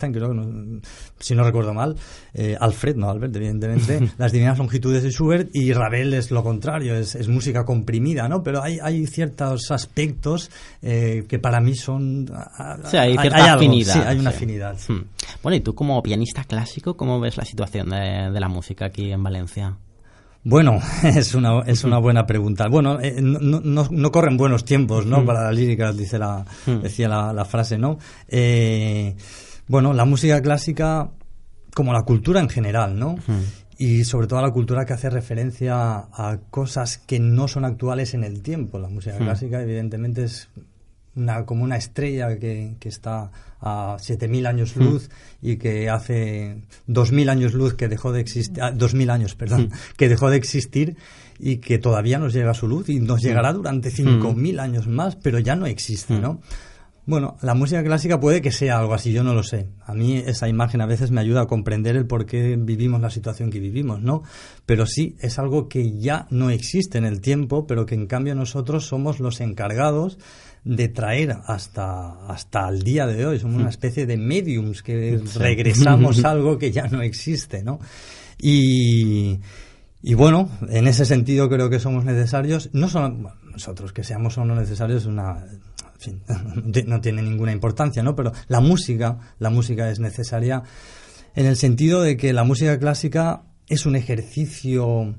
[0.00, 0.80] hay creo que
[1.18, 1.96] si no recuerdo mal,
[2.34, 6.94] eh, Alfred, no Albert, evidentemente, las divinas longitudes de Schubert y Ravel es lo contrario,
[6.96, 8.42] es, música comprimida, ¿no?
[8.42, 10.50] Pero hay, hay ciertos aspectos
[10.82, 12.30] eh, que para mí son...
[12.84, 13.92] Sí, hay cierta afinidad.
[13.92, 14.76] Sí, hay una afinidad.
[14.88, 15.02] Hmm.
[15.42, 19.22] Bueno, y tú como pianista clásico, ¿cómo ves la situación de, la música aquí en
[19.22, 19.76] Valencia?
[20.42, 22.66] Bueno, es una, es una buena pregunta.
[22.68, 25.20] Bueno, eh, no, no, no, corren buenos tiempos, ¿no?
[25.20, 25.26] Hmm.
[25.26, 26.80] Para la lírica, dice la, hmm.
[26.82, 27.98] decía la, la frase, ¿no?
[28.28, 29.14] Eh,
[29.70, 31.12] bueno, la música clásica,
[31.72, 33.14] como la cultura en general, ¿no?
[33.78, 38.24] Y sobre todo la cultura que hace referencia a cosas que no son actuales en
[38.24, 38.80] el tiempo.
[38.80, 40.48] La música clásica, evidentemente, es
[41.14, 43.30] una, como una estrella que, que está
[43.60, 45.08] a 7.000 años luz
[45.40, 50.08] y que hace 2.000 años luz que dejó de existir, 2.000 ah, años, perdón, que
[50.08, 50.96] dejó de existir
[51.38, 55.38] y que todavía nos llega su luz y nos llegará durante 5.000 años más, pero
[55.38, 56.40] ya no existe, ¿no?
[57.10, 59.66] Bueno, la música clásica puede que sea algo así, yo no lo sé.
[59.84, 63.10] A mí esa imagen a veces me ayuda a comprender el por qué vivimos la
[63.10, 64.22] situación que vivimos, ¿no?
[64.64, 68.36] Pero sí, es algo que ya no existe en el tiempo, pero que en cambio
[68.36, 70.18] nosotros somos los encargados
[70.62, 73.40] de traer hasta, hasta el día de hoy.
[73.40, 73.70] Somos una hmm.
[73.70, 77.80] especie de mediums que regresamos algo que ya no existe, ¿no?
[78.38, 79.40] Y,
[80.00, 84.44] y bueno, en ese sentido creo que somos necesarios, no solo nosotros que seamos o
[84.44, 85.44] no necesarios, una
[86.86, 88.14] no tiene ninguna importancia, ¿no?
[88.14, 90.62] Pero la música, la música es necesaria
[91.34, 95.14] en el sentido de que la música clásica es un ejercicio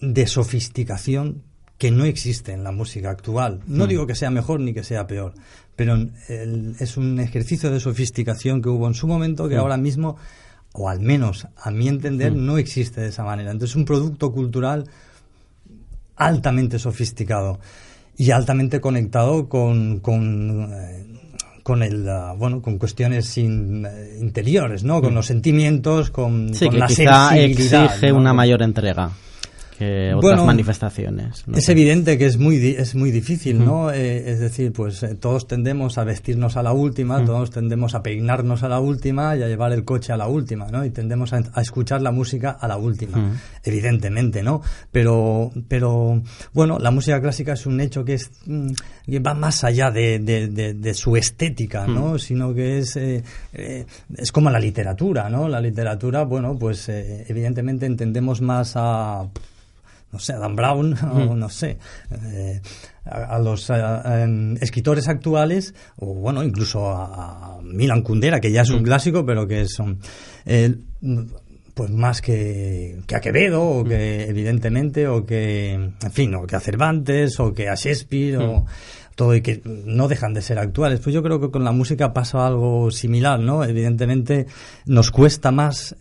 [0.00, 1.42] de sofisticación
[1.78, 3.60] que no existe en la música actual.
[3.66, 3.88] No hmm.
[3.88, 5.34] digo que sea mejor ni que sea peor,
[5.74, 5.96] pero
[6.28, 9.60] es un ejercicio de sofisticación que hubo en su momento que hmm.
[9.60, 10.16] ahora mismo,
[10.72, 12.46] o al menos a mi entender, hmm.
[12.46, 13.50] no existe de esa manera.
[13.50, 14.88] Entonces es un producto cultural
[16.14, 17.58] altamente sofisticado
[18.16, 21.04] y altamente conectado con, con, eh,
[21.62, 23.86] con el uh, bueno con cuestiones in,
[24.20, 25.14] interiores no con mm.
[25.14, 28.18] los sentimientos con, sí, con que la quizá sensibilidad exige ¿no?
[28.18, 29.10] una mayor entrega
[30.16, 31.44] otras manifestaciones.
[31.54, 33.90] Es evidente que es muy, es muy difícil, ¿no?
[33.90, 38.02] Eh, es decir, pues eh, todos tendemos a vestirnos a la última, todos tendemos a
[38.02, 40.84] peinarnos a la última y a llevar el coche a la última, ¿no?
[40.84, 43.32] Y tendemos a, escuchar la música a la última,
[43.64, 44.62] evidentemente, ¿no?
[44.90, 48.72] Pero, pero, bueno, la música clásica es un hecho que, es, mm,
[49.06, 52.18] que va más allá de, de, su estética, ¿no?
[52.18, 55.48] Sino que es, eh, es como la literatura, ¿no?
[55.48, 59.26] La literatura, bueno, pues evidentemente entendemos más a
[60.12, 61.78] no sé, Adam Brown, o no sé,
[62.10, 62.60] eh,
[63.04, 68.70] a, los eh, em, escritores actuales, o bueno, incluso a, Milan Kundera, que ya es
[68.70, 69.98] un clásico, pero que son,
[70.44, 70.74] eh,
[71.74, 76.56] pues más que, que, a Quevedo, o que evidentemente, o que, en fin, o que
[76.56, 78.66] a Cervantes, o que a Shakespeare, o
[79.14, 81.00] todo y que no dejan de ser actuales.
[81.00, 83.62] Pues yo creo que con la música pasa algo similar, ¿no?
[83.62, 84.46] Evidentemente
[84.86, 85.94] nos cuesta más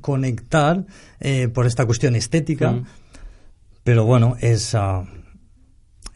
[0.00, 0.84] conectar
[1.52, 2.82] por esta cuestión estética
[3.84, 4.74] pero bueno, es...
[4.74, 5.04] ah,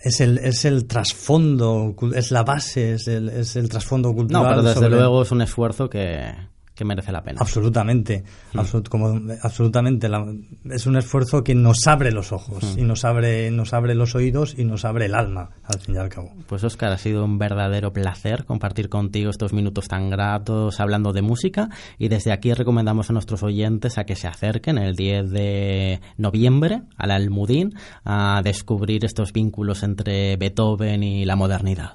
[0.01, 4.43] es el, es el trasfondo, es la base, es el, es el trasfondo cultural.
[4.43, 6.31] No, pero desde sobre- luego es un esfuerzo que,
[6.75, 7.39] que merece la pena.
[7.41, 8.59] Absolutamente, Mm.
[8.59, 10.09] absolut- como, absolutamente.
[10.09, 10.27] la-
[10.71, 12.79] es un esfuerzo que nos abre los ojos Mm.
[12.81, 15.99] y nos abre, nos abre los oídos y nos abre el alma, al fin y
[15.99, 16.33] al cabo.
[16.49, 21.23] Pues Oscar, ha sido un verdadero placer compartir contigo estos minutos tan gratos hablando de
[21.23, 26.01] música y desde aquí recomendamos a nuestros oyentes a que se acerquen el 10 de
[26.19, 31.93] noviembre al Almudín a descubrir estos vínculos entre Beethoven y la modernidad.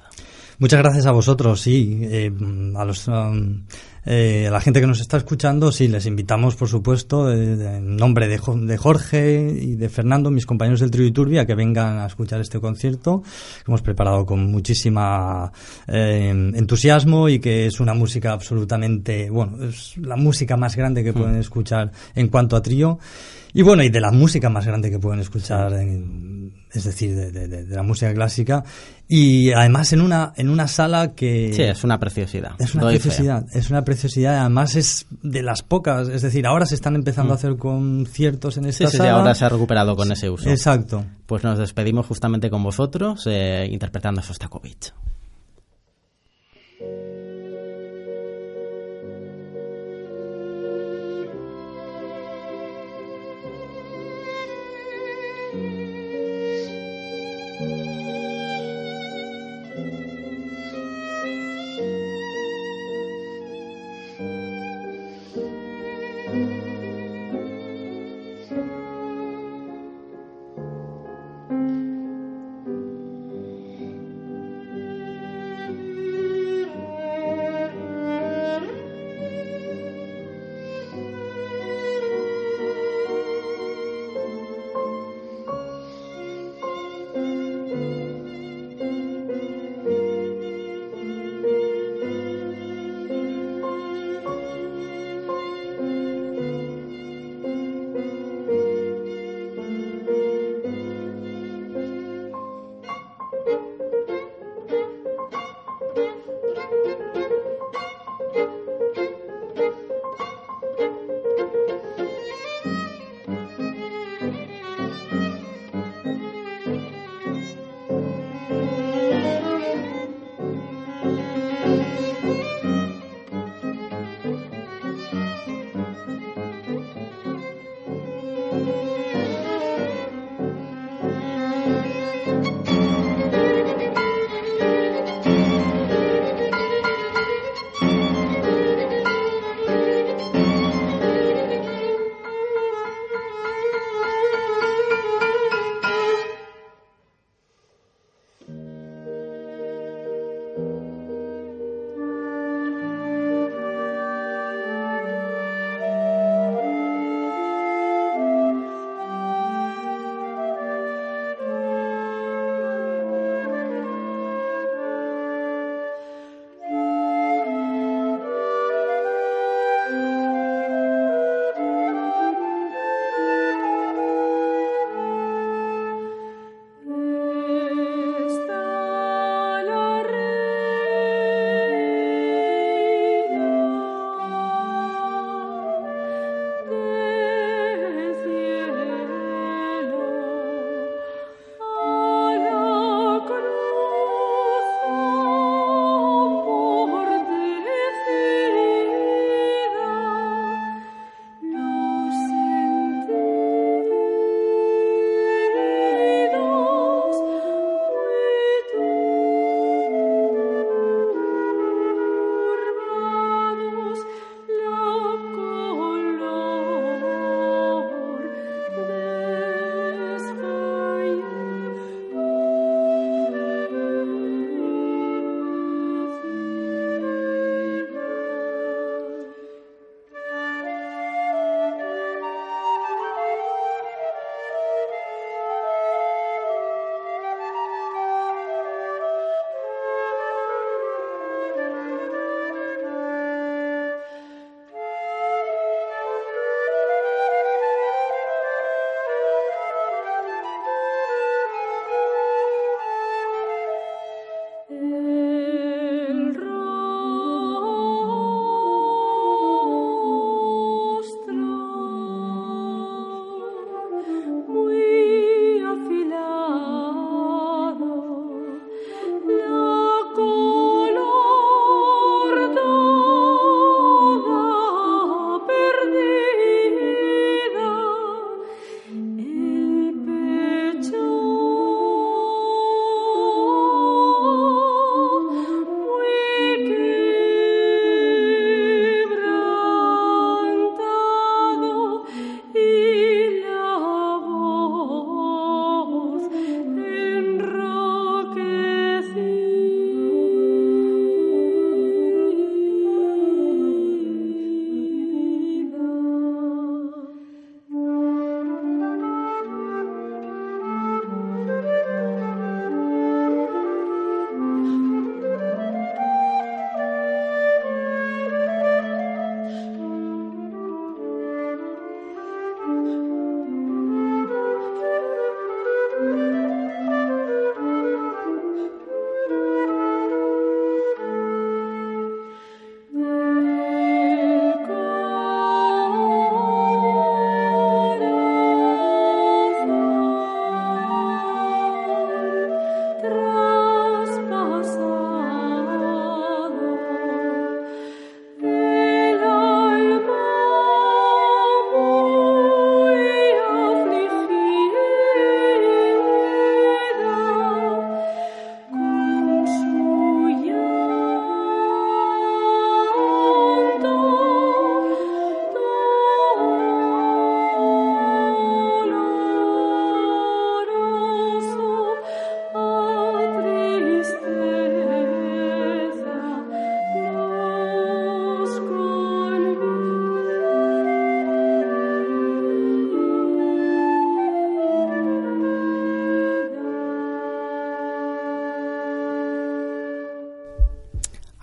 [0.58, 2.30] Muchas gracias a vosotros, sí, eh,
[2.76, 3.62] a, los, um,
[4.12, 8.26] eh, a la gente que nos está escuchando, sí, les invitamos, por supuesto, en nombre
[8.26, 11.54] de, Jo- de Jorge y de Fernando, mis compañeros del Trio y Turbi, a que
[11.54, 15.52] vengan a escuchar este concierto que hemos preparado con muchísima
[15.86, 21.12] eh, entusiasmo y que es una música absolutamente, bueno, es la música más grande que
[21.12, 22.98] pueden escuchar en cuanto a trío.
[23.52, 27.32] Y bueno, y de la música más grande que pueden escuchar, en- es decir, de,
[27.32, 28.62] de- de- de la música clásica.
[29.08, 31.52] Y además en una, en una sala que...
[31.52, 32.52] Sí, es una preciosidad.
[32.60, 34.38] Es una Doy preciosidad, es una preciosidad.
[34.40, 37.32] Además es de las pocas, es decir, ahora se están empezando Mm.
[37.32, 39.12] a hacer conciertos en Sí, esta sí, sí, sala.
[39.14, 40.48] ahora se ha recuperado con ese uso.
[40.48, 41.04] Exacto.
[41.26, 44.92] Pues nos despedimos justamente con vosotros eh, interpretando a Sostakovich.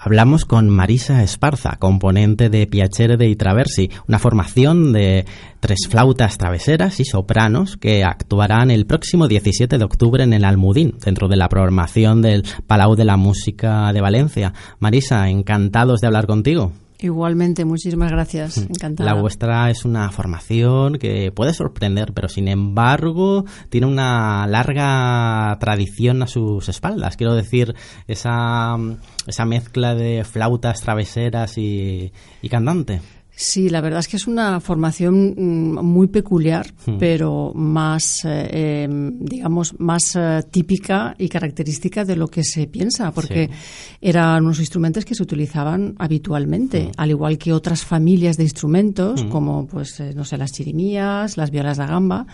[0.07, 5.25] Hablamos con Marisa Esparza, componente de Piacere de Traversi, una formación de
[5.59, 10.95] tres flautas traveseras y sopranos que actuarán el próximo 17 de octubre en el Almudín,
[11.03, 14.53] dentro de la programación del Palau de la Música de Valencia.
[14.79, 16.71] Marisa, encantados de hablar contigo.
[16.99, 18.57] Igualmente, muchísimas gracias.
[18.57, 18.63] Mm.
[18.69, 19.13] Encantada.
[19.13, 26.23] La vuestra es una formación que puede sorprender, pero sin embargo tiene una larga tradición
[26.23, 27.17] a sus espaldas.
[27.17, 27.75] Quiero decir,
[28.07, 28.75] esa,
[29.27, 33.01] esa mezcla de flautas traveseras y, y cantante.
[33.39, 36.97] Sí, la verdad es que es una formación mm, muy peculiar, hmm.
[36.97, 43.11] pero más, eh, em, digamos, más eh, típica y característica de lo que se piensa,
[43.11, 43.51] porque
[44.01, 46.91] eran unos instrumentos que se utilizaban habitualmente, hmm.
[46.97, 49.29] al igual que otras familias de instrumentos, hmm.
[49.29, 52.25] como, pues, eh, no sé, las chirimías, las violas de gamba.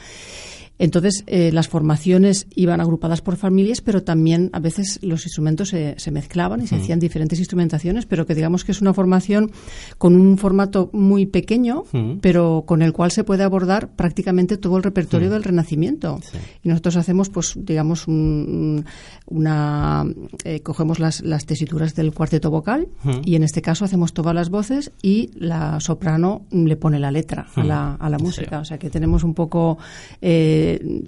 [0.79, 6.11] Entonces, eh, las formaciones iban agrupadas por familias, pero también a veces los instrumentos se,
[6.11, 6.79] mezclaban y se mm.
[6.79, 9.51] hacían diferentes instrumentaciones, pero que digamos que es una formación
[9.97, 12.17] con un formato muy pequeño, mm.
[12.21, 15.31] pero con el cual se puede abordar prácticamente todo el repertorio mm.
[15.31, 16.19] del Renacimiento.
[16.63, 20.05] Y nosotros hacemos, pues, digamos, una.
[20.43, 22.87] Eh, cogemos las, las, tesituras del cuarteto vocal
[23.25, 27.47] y en este caso hacemos todas las voces y la soprano le pone la letra
[27.55, 28.59] a la, a la música.
[28.59, 29.77] O sea que tenemos un poco.
[30.21, 30.62] Eh,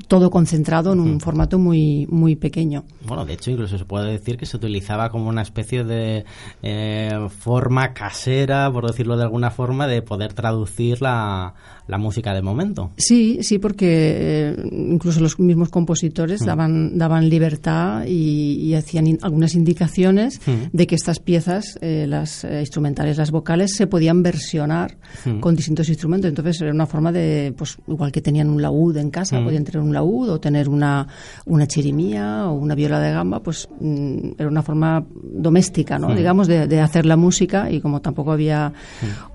[0.07, 2.83] todo concentrado en un formato muy, muy pequeño.
[3.05, 6.25] Bueno, de hecho, incluso se puede decir que se utilizaba como una especie de
[6.61, 11.53] eh, forma casera, por decirlo de alguna forma, de poder traducir la,
[11.87, 12.91] la música de momento.
[12.97, 16.45] Sí, sí, porque eh, incluso los mismos compositores mm.
[16.45, 20.75] daban, daban libertad y, hacían algunas indicaciones mm.
[20.75, 25.39] de que estas piezas, eh, las eh, instrumentales, las vocales, se podían versionar mm.
[25.39, 26.27] con distintos instrumentos.
[26.27, 29.81] Entonces era una forma de, pues igual que tenían un laúd en casa, podían tener
[29.81, 31.07] un laúd o tener una,
[31.45, 33.69] una chirimía o una viola de gamba, pues
[34.37, 36.13] era una forma doméstica, ¿no?
[36.13, 38.73] digamos, de, de, hacer la música y como tampoco había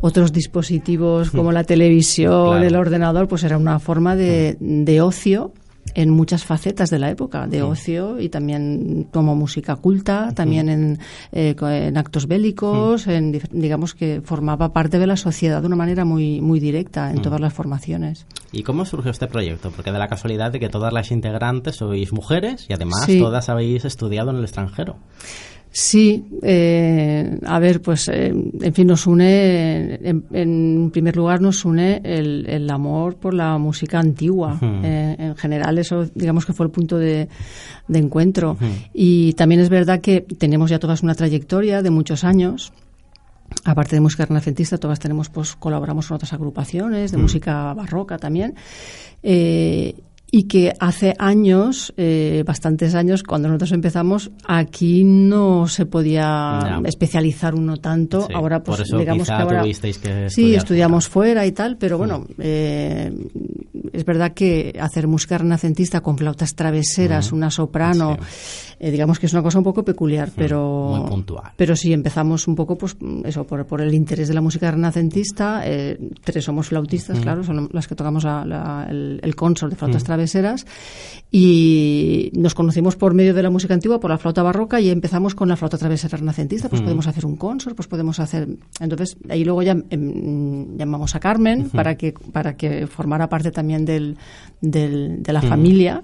[0.01, 5.53] otros dispositivos como la televisión, del ordenador, pues era una forma de, de ocio
[5.95, 10.99] en muchas facetas de la época, de ocio y también como música culta, también en,
[11.33, 16.05] eh, en actos bélicos, en, digamos que formaba parte de la sociedad de una manera
[16.05, 18.27] muy, muy directa en todas las formaciones.
[18.53, 19.71] ¿Y cómo surgió este proyecto?
[19.71, 23.85] Porque de la casualidad de que todas las integrantes sois mujeres y además todas habéis
[23.85, 24.97] estudiado en el extranjero.
[25.73, 32.01] Sí, eh, a ver, pues eh, en fin, nos une, en, primer lugar nos une
[32.05, 34.59] el, amor por la música antigua.
[34.61, 37.29] Eh, en general eso digamos que fue el punto de,
[37.89, 38.57] encuentro.
[38.93, 42.73] Y también es verdad que tenemos ya todas una trayectoria de muchos años.
[43.65, 48.55] Aparte de música renacentista, todas tenemos, pues colaboramos con otras agrupaciones de música barroca también.
[49.23, 49.95] Eh,
[50.33, 57.55] y que hace años, eh, bastantes años, cuando nosotros empezamos, aquí no se podía especializar
[57.55, 58.29] uno tanto.
[58.33, 59.65] ahora, pues, digamos que ahora.
[60.29, 61.47] sí, estudiamos fuera.
[61.47, 62.25] y tal, pero bueno, mm.
[62.39, 63.13] eh,
[63.93, 67.35] es verdad que hacer música renacentista con flautas traveseras, mm.
[67.35, 68.17] una soprano,
[68.79, 70.33] eh, digamos que es una cosa un poco peculiar, mm.
[70.37, 70.95] pero.
[70.97, 71.53] Muy puntual.
[71.57, 75.65] Pero sí, empezamos un poco, pues, eso, por, por el interés de la música renacentista.
[76.23, 80.20] tres somos flautistas, claro, son las que tocamos el, el consort de flautas traveseras
[81.33, 85.35] y nos conocimos por medio de la música antigua, por la flauta barroca y empezamos
[85.37, 86.85] con la flauta travesera renacentista, pues mm.
[86.85, 88.49] podemos hacer un consort, pues podemos hacer...
[88.81, 93.85] Entonces, ahí luego ya em, llamamos a Carmen para, que, para que formara parte también
[93.85, 94.17] del,
[94.61, 95.49] del de la mm.
[95.49, 96.03] familia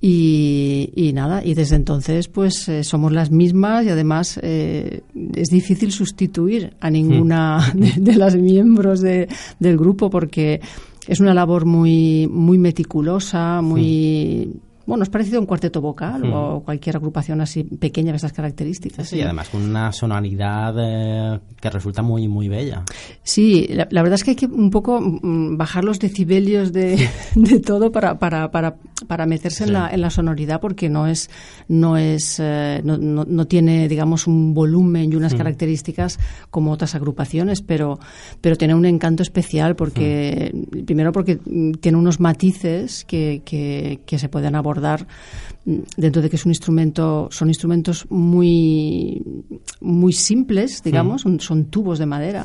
[0.00, 5.00] y, nada, y desde entonces pues eh, somos las mismas y además eh,
[5.34, 7.80] es difícil sustituir a ninguna mm.
[8.04, 9.28] de, las miembros de,
[9.58, 10.60] del grupo porque
[11.06, 16.60] es una labor muy, muy meticulosa, muy bueno, es parecido a un cuarteto vocal o
[16.60, 16.64] hmm.
[16.64, 19.08] cualquier agrupación así pequeña de esas características.
[19.08, 22.84] Sí, además con una sonoridad eh, que resulta muy muy bella.
[23.22, 27.58] Sí, la, verdad es que hay que un poco mm, bajar los decibelios de, de
[27.58, 28.76] todo para, para, para,
[29.08, 31.30] para meterse en, la, en la sonoridad porque no es
[31.68, 35.38] no es eh, no, no, tiene digamos un volumen y unas hmm.
[35.38, 36.20] características
[36.50, 37.98] como otras agrupaciones, pero
[38.40, 40.84] pero tiene un encanto especial porque hmm.
[40.84, 45.06] primero porque mm, tiene unos matices que, que, que se pueden abordar dar
[45.64, 49.22] mm, dentro de que es un instrumento, son instrumentos muy,
[49.80, 52.44] muy simples, digamos, son, tubos de madera.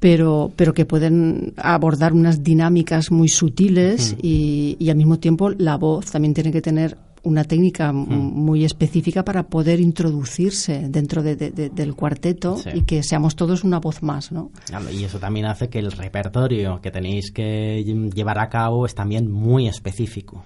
[0.00, 6.12] Pero, pero que pueden abordar unas dinámicas muy sutiles y, al mismo tiempo la voz
[6.12, 12.82] también tiene que tener una técnica muy específica para poder introducirse dentro del cuarteto y
[12.82, 14.50] que seamos todos una voz más, ¿no?
[14.92, 17.84] Y eso también hace que el repertorio que tenéis que
[18.14, 20.44] llevar a cabo es también muy específico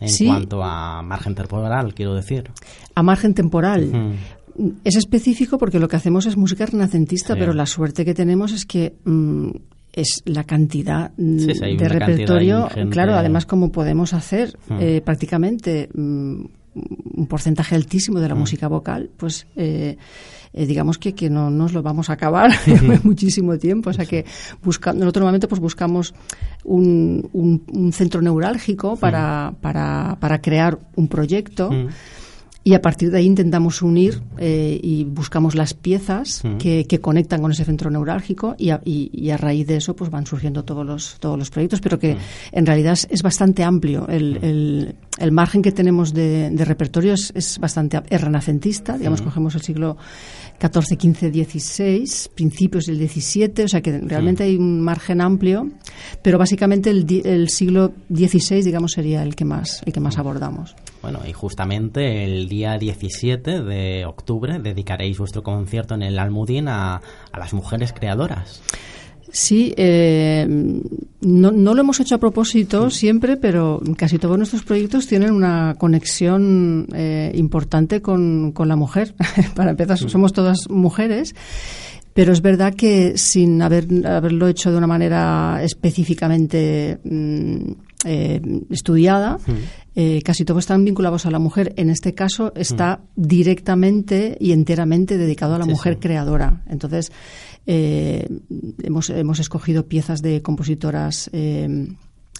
[0.00, 2.50] en cuanto a margen temporal, quiero decir.
[2.94, 4.16] A margen temporal.
[4.84, 8.64] Es específico porque lo que hacemos es música renacentista, pero la suerte que tenemos es
[8.66, 9.50] que mm,
[9.92, 11.36] es la cantidad mm,
[11.76, 12.68] de repertorio.
[12.90, 14.78] Claro, además, como podemos hacer mm.
[14.80, 19.96] eh, prácticamente un porcentaje altísimo de la música vocal, pues eh,
[20.54, 22.52] eh, digamos que, que no nos lo vamos a acabar
[23.02, 23.90] muchísimo tiempo.
[23.90, 24.24] O sea que
[24.62, 26.14] buscando, nosotros normalmente pues buscamos
[26.62, 31.70] un, un, centro neurálgico para, para, para, crear un proyecto
[32.66, 37.42] y a partir de ahí intentamos unir eh, y buscamos las piezas que, que, conectan
[37.42, 40.86] con ese centro neurálgico y a, y, a, raíz de eso pues van surgiendo todos
[40.86, 42.16] los todos los proyectos pero que
[42.52, 44.08] en realidad es, bastante amplio.
[44.08, 49.20] El, el, el, margen que tenemos de, de repertorio es, es, bastante es renacentista digamos
[49.20, 49.98] cogemos el siglo
[50.58, 55.68] 14, 15, 16, principios del 17, o sea que realmente hay un margen amplio,
[56.22, 60.74] pero básicamente el, el siglo XVI, digamos, sería el que más, el que más abordamos.
[61.04, 67.02] Bueno, y justamente el día 17 de octubre dedicaréis vuestro concierto en el Almudín a,
[67.30, 68.62] a las mujeres creadoras.
[69.30, 75.06] Sí, eh, no, no, lo hemos hecho a propósito siempre, pero casi todos nuestros proyectos
[75.06, 79.14] tienen una conexión eh, importante con, con, la mujer.
[79.54, 81.34] Para empezar, somos todas mujeres.
[82.14, 87.72] Pero es verdad que sin haber, haberlo hecho de una manera específicamente mm,
[88.04, 88.40] eh,
[88.70, 89.38] estudiada,
[89.94, 91.72] eh, casi todos están vinculados a la mujer.
[91.76, 96.62] En este caso está directamente y enteramente dedicado a la mujer creadora.
[96.68, 97.12] Entonces,
[97.66, 98.28] eh,
[98.82, 101.30] hemos, hemos, escogido piezas de compositoras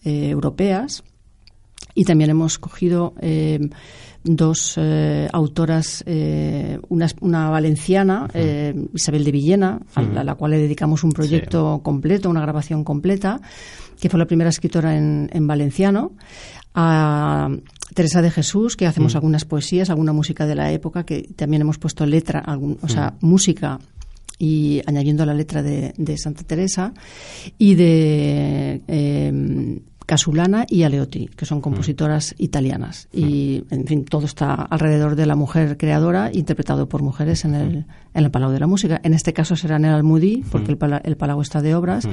[0.05, 1.03] europeas
[1.95, 3.15] y también hemos escogido
[4.25, 4.79] dos
[5.33, 6.03] autoras,
[6.89, 8.29] una, una, valenciana,
[8.95, 13.41] Isabel de Villena, a, la, cual le dedicamos un proyecto completo, una grabación completa,
[14.01, 16.12] que fue la primera escritora en, en valenciano,
[16.75, 17.49] a
[17.95, 21.79] Teresa de Jesús, que hacemos algunas poesías, alguna música de la época, que también hemos
[21.79, 23.79] puesto letra, algún, o sea, música
[24.39, 26.93] y añadiendo la letra de, Santa Teresa
[27.57, 33.09] y de eh, Casulana y Aleotti, que son compositoras italianas.
[33.12, 37.86] Y, en fin, todo está alrededor de la mujer creadora, interpretado por mujeres en el,
[38.12, 39.00] en el Palau de la Música.
[39.02, 42.07] En este caso será en el Almudí, porque el, el Palau está de obras,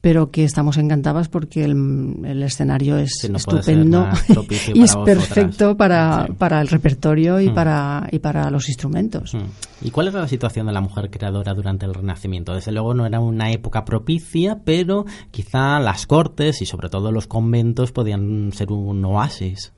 [0.00, 4.08] pero que estamos encantadas porque el, escenario es estupendo
[4.74, 7.54] y es perfecto para, para el repertorio y, mm.
[7.54, 9.34] para, y para los instrumentos.
[9.34, 9.86] Mm.
[9.86, 12.54] ¿Y cuál era la situación de la mujer creadora durante el Renacimiento?
[12.54, 17.26] Desde luego no era una época propicia, pero quizá las cortes y sobre todo los
[17.26, 19.72] conventos podían ser un oasis.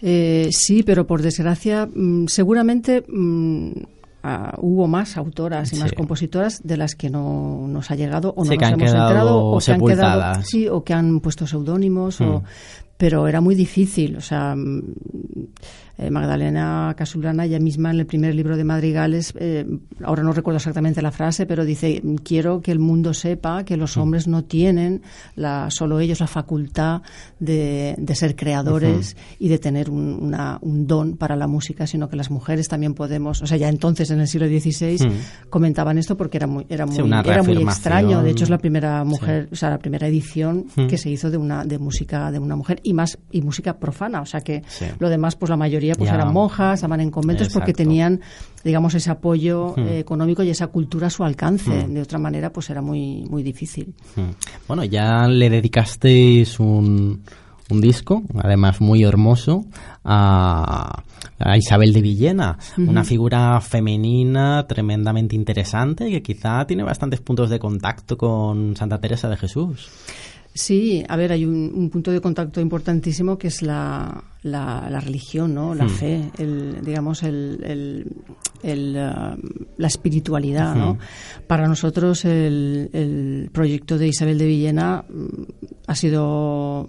[0.00, 2.26] Eh, sí, pero por desgracia, mm,
[4.58, 8.50] hubo más autoras y más compositoras de las que no nos ha llegado o no
[8.50, 12.44] nos hemos enterado o que han quedado sí o que han puesto seudónimos o mm.
[12.98, 14.54] Pero era muy difícil o sea
[16.00, 19.66] eh, Magdalena Casulana, ella misma en el primer libro de Madrigales, eh,
[20.04, 23.96] ahora no recuerdo exactamente la frase, pero dice, quiero que el mundo sepa que los
[23.96, 24.00] mm.
[24.00, 25.02] hombres no tienen,
[25.34, 27.02] la, solo ellos, la facultad
[27.40, 30.30] de, ser creadores y de tener un,
[30.86, 34.20] don para la música, sino que las mujeres también podemos, o sea, ya entonces en
[34.20, 35.48] el siglo XVI mm.
[35.50, 38.22] comentaban esto porque era muy, era muy, era muy extraño.
[38.22, 40.86] De hecho, es la primera mujer, o sea, la primera edición mm.
[40.86, 44.22] que se hizo de una de música de una mujer y más y música profana,
[44.22, 44.62] o sea que
[44.98, 48.20] lo demás, pues la mayoría pues eran monjas, estaban en conventos porque tenían,
[48.64, 49.80] digamos, ese apoyo hmm.
[49.80, 51.70] eh, económico y esa cultura a su alcance.
[51.70, 51.92] Hmm.
[51.92, 53.94] De otra manera, pues era muy, muy difícil.
[54.16, 54.30] Hmm.
[54.66, 57.22] Bueno, ya le dedicasteis un,
[57.70, 59.66] un disco, además muy hermoso,
[60.04, 61.02] a,
[61.56, 68.18] Isabel de Villena, una figura femenina tremendamente interesante que quizá tiene bastantes puntos de contacto
[68.18, 69.88] con Santa Teresa de Jesús.
[70.58, 75.72] Sí, a ver, hay un, punto de contacto importantísimo que es la, la, religión, ¿no?
[75.72, 75.88] La hmm.
[75.88, 78.04] fe, el, digamos, el,
[78.64, 79.40] el, uh,
[79.76, 80.94] la espiritualidad, ¿no?
[80.94, 80.98] Hmm.
[81.46, 85.42] Para nosotros el, el proyecto de Isabel de Villena mm,
[85.86, 86.88] ha sido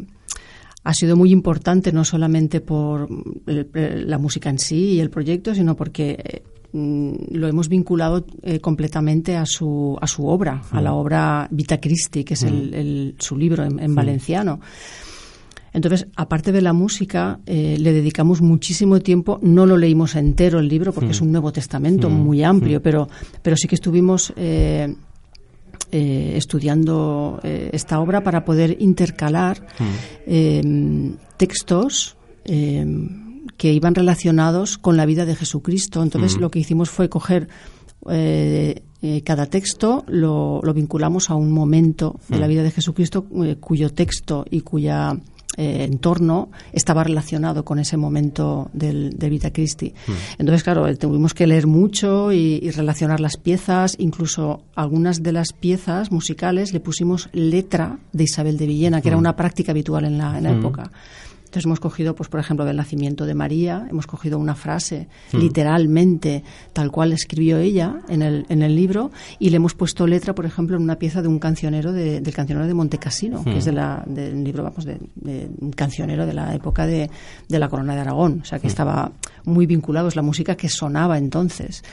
[0.83, 3.07] ha sido muy importante no solamente por
[3.45, 6.41] la música en sí y el proyecto, sino porque eh,
[6.71, 10.95] lo hemos vinculado eh, completamente a su, a su obra, a la mm.
[10.95, 13.21] obra Vita Christi, que es el, mm.
[13.21, 14.59] su libro en, valenciano.
[15.71, 19.39] Entonces, aparte de la música, eh, le dedicamos muchísimo tiempo.
[19.41, 23.07] No lo leímos entero el libro porque es un Nuevo Testamento muy amplio, pero,
[23.41, 24.95] pero sí que estuvimos eh,
[25.91, 29.65] estudiando esta obra para poder intercalar
[31.37, 32.17] textos
[33.57, 36.01] que iban relacionados con la vida de Jesucristo.
[36.03, 37.49] Entonces lo que hicimos fue coger
[38.07, 43.55] eh, eh, cada texto, lo, vinculamos a un momento de la vida de Jesucristo eh,
[43.59, 45.17] cuyo texto y cuya
[45.57, 49.93] entorno estaba relacionado con ese momento del, de Vita Christi.
[50.37, 56.13] Entonces, claro, tuvimos que leer mucho y, relacionar las piezas, incluso algunas de las piezas
[56.13, 60.37] musicales le pusimos letra de Isabel de Villena, que era una práctica habitual en la,
[60.37, 60.91] en la época.
[61.49, 65.37] Entonces hemos cogido, pues por ejemplo, del nacimiento de María, hemos cogido una frase hmm.
[65.37, 66.43] literalmente
[66.73, 70.45] tal cual escribió ella en el, en el libro y le hemos puesto letra, por
[70.45, 73.71] ejemplo, en una pieza de un cancionero de, del cancionero de Montecassino, que es de
[73.71, 73.75] hmm.
[73.75, 74.99] la, del libro, vamos, de,
[75.59, 77.09] un cancionero de la época de,
[77.47, 78.69] de, la corona de Aragón, o sea que hmm.
[78.69, 79.11] estaba
[79.45, 81.83] muy vinculado, es la música que sonaba entonces.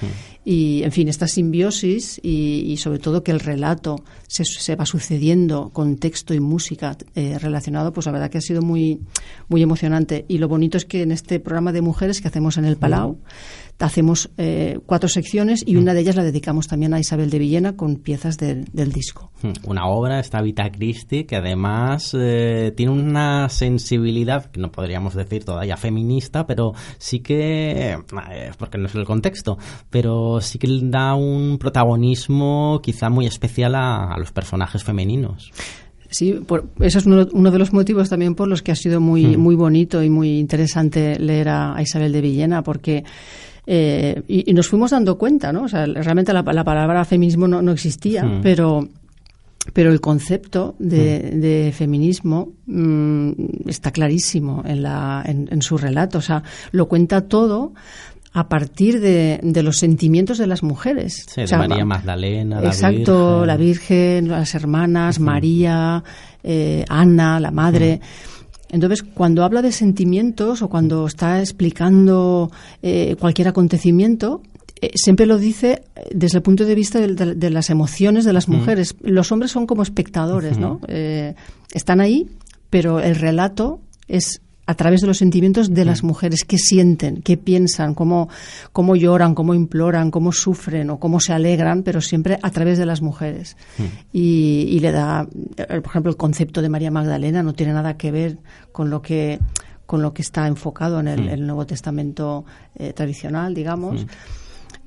[0.44, 5.70] Y, en fin, esta simbiosis y, sobre todo que el relato se, se, va sucediendo
[5.70, 9.00] con texto y música eh, relacionado, pues la verdad que ha sido muy
[9.48, 10.24] muy emocionante.
[10.28, 13.18] Y lo bonito es que en este programa de mujeres que hacemos en el Palau,
[13.84, 17.76] hacemos eh, cuatro secciones y una de ellas la dedicamos también a Isabel de Villena
[17.76, 19.30] con piezas del, disco.
[19.42, 25.14] Hmm, una obra, esta Vita Christi, que además eh, tiene una sensibilidad, que no podríamos
[25.14, 27.98] decir todavía feminista, pero sí que, eh,
[28.58, 29.58] porque no es el contexto,
[29.90, 35.52] pero sí que da un protagonismo quizá muy especial a los personajes femeninos.
[36.16, 39.02] Sí, por, eso es uno, uno, de los motivos también por los que ha sido
[39.02, 39.38] muy, hmm.
[39.38, 43.04] muy bonito y muy interesante leer a, Isabel de Villena, porque
[43.66, 45.64] eh, y, nos fuimos dando cuenta, ¿no?
[45.64, 48.40] O sea, realmente la, palabra feminismo no, existía, hmm.
[48.42, 48.88] pero
[49.74, 51.40] pero el concepto de, hmm.
[51.40, 53.32] de feminismo mm,
[53.66, 56.16] está clarísimo en, la, en, en, su relato.
[56.16, 57.74] O sea, lo cuenta todo
[58.36, 61.24] a partir de, de, los sentimientos de las mujeres.
[61.26, 66.04] Sí, María Magdalena, la Exacto, la Virgen, las hermanas, María,
[66.44, 67.98] eh, Ana, la madre.
[68.68, 72.50] Entonces, cuando habla de sentimientos o cuando está explicando
[72.82, 74.42] eh, cualquier acontecimiento,
[74.82, 75.84] eh, siempre lo dice
[76.14, 78.96] desde el punto de vista de, las emociones de las mujeres.
[79.00, 80.80] Los hombres son como espectadores, ¿no?
[81.72, 82.28] están ahí,
[82.68, 86.06] pero el relato es a través de los sentimientos de las mm.
[86.06, 88.28] mujeres, qué sienten, qué piensan, cómo,
[88.72, 92.86] cómo lloran, cómo imploran, cómo sufren o cómo se alegran, pero siempre a través de
[92.86, 93.56] las mujeres.
[93.78, 93.82] Mm.
[94.12, 98.10] Y, le da, eh, por ejemplo, el concepto de María Magdalena no tiene nada que
[98.10, 98.38] ver
[98.72, 99.38] con lo que
[99.86, 101.46] con lo que está enfocado en el, mm.
[101.46, 102.44] Nuevo Testamento
[102.74, 104.04] eh, tradicional, digamos.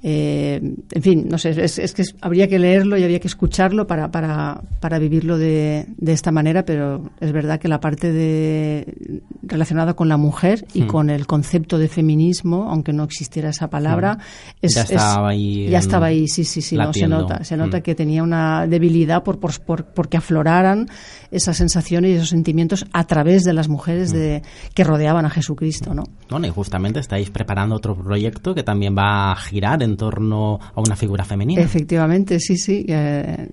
[0.02, 4.10] Eh, en fin, no sé, es, que habría que leerlo y habría que escucharlo para,
[4.10, 9.96] para, para vivirlo de, de, esta manera, pero es verdad que la parte de, relacionada
[9.96, 10.88] con la mujer y hmm.
[10.88, 14.20] con el concepto de feminismo, aunque no existiera esa palabra, hmm.
[14.62, 15.68] es, ya estaba ahí.
[15.68, 17.44] Ya estaba ahí, sí, sí, sí, no, se nota.
[17.44, 17.82] Se nota hmm.
[17.82, 20.88] que tenía una debilidad por, por, por, porque afloraran
[21.32, 24.44] esas sensaciones y esos sentimientos a través de las mujeres de,
[24.74, 26.04] que rodeaban a Jesucristo, ¿no?
[26.30, 30.82] Bueno, y justamente estáis preparando otro proyecto que también va a girar en torno a
[30.82, 31.62] una figura femenina.
[31.62, 32.86] Efectivamente, sí, sí.
[32.88, 33.48] Eh,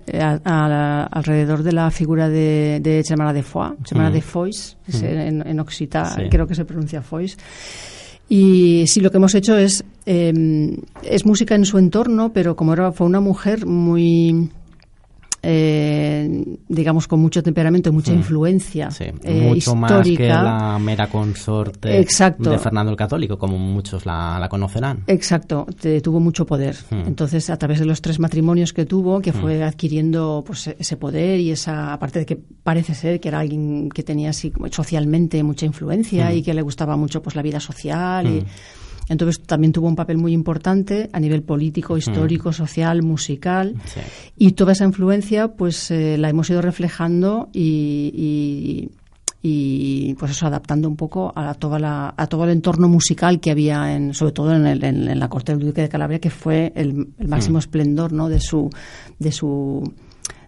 [0.45, 5.65] alrededor de la figura de, de Gemma de Foix, Gemma de Foix, en, en
[6.31, 7.37] creo que se pronuncia Foix.
[8.29, 12.73] Y sí, lo que hemos hecho es, em, es música en su entorno, pero como
[12.73, 14.51] era, fue una mujer muy
[15.43, 16.06] eh,
[16.77, 18.17] digamos, con mucho temperamento, mucha hmm.
[18.17, 24.47] influencia eh, mucho más que la mera consorte de Fernando el Católico, como muchos la,
[24.49, 25.03] conocerán.
[25.07, 25.67] Exacto,
[26.03, 26.77] tuvo mucho poder.
[26.91, 27.07] Hmm.
[27.07, 29.63] Entonces, a través de los tres matrimonios que tuvo, que fue hmm.
[29.65, 34.03] adquiriendo pues, ese poder y esa, aparte de que parece ser que era alguien que
[34.03, 38.45] tenía así socialmente mucha influencia y que le gustaba mucho pues la vida social y
[39.09, 41.99] entonces también tuvo un papel muy importante a nivel político, mm.
[41.99, 43.75] histórico, social, musical.
[44.37, 48.91] Y toda esa influencia pues eh, la hemos ido reflejando y,
[49.43, 53.53] y, pues eso adaptando un poco a toda la, a todo el entorno musical que
[53.53, 56.73] había en, sobre todo en, el, en, la corte del duque de Calabria que fue
[56.75, 57.61] el, máximo mm.
[57.61, 58.71] esplendor no de su
[59.21, 59.85] de su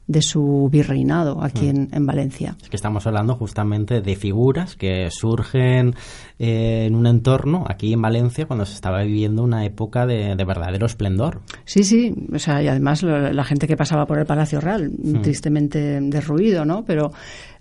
[0.08, 1.88] de su virreinado aquí mm.
[1.92, 2.56] en, Valencia.
[2.62, 5.94] Es que estamos hablando justamente de figuras que surgen
[6.38, 10.86] eh, en un entorno aquí en Valencia cuando se estaba viviendo una época de, verdadero
[10.86, 11.42] esplendor.
[11.66, 15.20] Sí, sí, o sea, y además la gente que pasaba por el Palacio Real, mm.
[15.20, 16.84] tristemente derruido, ¿no?
[16.84, 17.12] Pero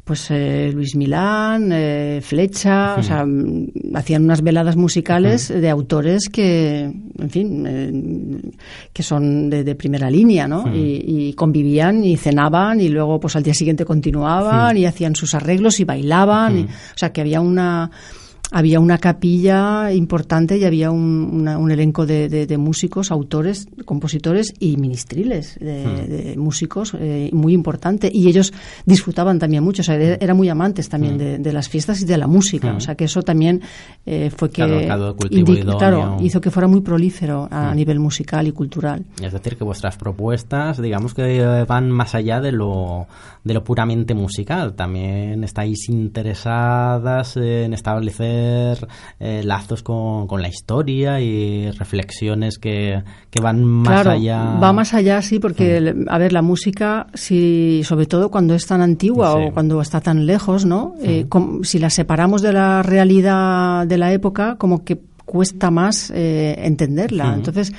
[0.08, 6.30] pues eh, Luis Milán, eh, Flecha, o sea, mm, hacían unas veladas musicales de autores
[6.30, 8.52] que, en fin, eh,
[8.94, 10.74] que son de, primera línea, ¿no?
[10.74, 15.82] Y, convivían y cenaban y luego, pues al día siguiente continuaban y hacían sus arreglos
[15.82, 17.92] y bailaban, o sea, que había una
[18.52, 24.78] había una capilla importante y había un, un elenco de, de, músicos, autores, compositores y
[24.78, 26.40] ministriles de, hmm.
[26.40, 28.10] músicos eh, muy importante.
[28.14, 28.54] Y ellos
[28.86, 31.42] disfrutaban también mucho, o sea, eran muy amantes también hmm.
[31.44, 32.74] de, las fiestas y de la música.
[32.74, 33.62] O sea, que eso también
[34.06, 34.64] eh, fue que
[35.78, 39.06] claro, hizo que fuera muy prolífero a, nivel musical y cultural.
[39.22, 43.08] Es decir, que vuestras propuestas, digamos que van más allá de lo,
[43.44, 44.74] de lo puramente musical.
[44.74, 48.37] También estáis interesadas en establecer
[49.20, 54.60] eh, lazos con, con, la historia y reflexiones que, que van más claro, allá.
[54.62, 58.82] Va más allá, sí, porque, a ver, la música, si, sobre todo cuando es tan
[58.82, 60.96] antigua o cuando está tan lejos, ¿no?
[61.02, 61.28] Eh,
[61.64, 67.34] si la separamos de la realidad de la época, como que cuesta más eh, entenderla.
[67.36, 67.74] Entonces,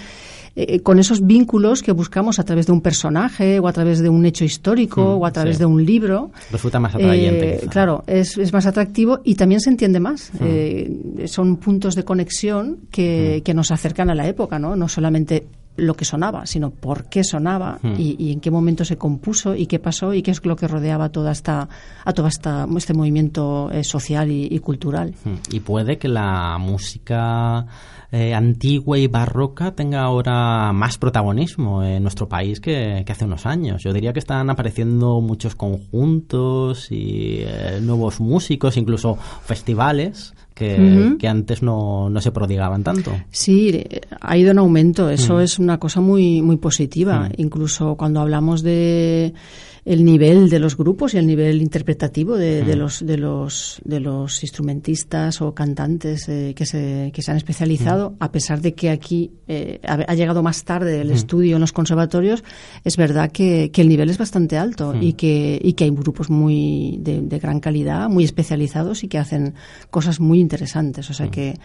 [0.60, 4.08] eh, con esos vínculos que buscamos a través de un personaje o a través de
[4.08, 6.32] un hecho histórico o a través de un libro.
[6.50, 7.64] Resulta más atrayente.
[7.64, 10.32] Eh, claro, es, es, más atractivo y también se entiende más.
[10.40, 14.74] Eh, son puntos de conexión que, que, nos acercan a la época, ¿no?
[14.74, 15.46] No solamente
[15.78, 19.78] lo que sonaba, sino por qué sonaba y, en qué momento se compuso y qué
[19.78, 21.68] pasó y qué es lo que rodeaba toda esta,
[22.04, 25.14] a todo esta, este movimiento social y, y cultural.
[25.50, 27.66] Y puede que la música
[28.10, 33.82] eh, antigua y barroca tenga ahora más protagonismo en nuestro país que, hace unos años.
[33.82, 41.62] Yo diría que están apareciendo muchos conjuntos y eh, nuevos músicos, incluso festivales que, antes
[41.62, 43.12] no, no, se prodigaban tanto.
[43.30, 43.84] Sí,
[44.20, 45.08] ha ido en aumento.
[45.08, 45.40] Eso mm.
[45.40, 47.28] es una cosa muy, muy positiva.
[47.28, 47.32] Mm.
[47.36, 49.34] Incluso cuando hablamos de
[49.88, 54.00] el nivel de los grupos y el nivel interpretativo de, de, los, de, los, de
[54.00, 58.90] los instrumentistas o cantantes eh, que, se, que se han especializado, a pesar de que
[58.90, 62.44] aquí eh, ha, llegado más tarde el estudio en los conservatorios,
[62.84, 66.28] es verdad que, que el nivel es bastante alto y, que, y que hay grupos
[66.28, 69.54] muy de, de, gran calidad, muy especializados y que hacen
[69.88, 71.08] cosas muy interesantes.
[71.08, 71.58] O sea que,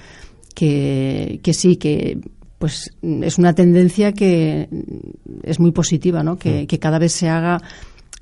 [0.56, 2.22] que, que sí, que
[2.58, 4.70] pues es una tendencia que
[5.44, 6.38] es muy positiva, ¿no?
[6.38, 7.62] Que, que cada vez se haga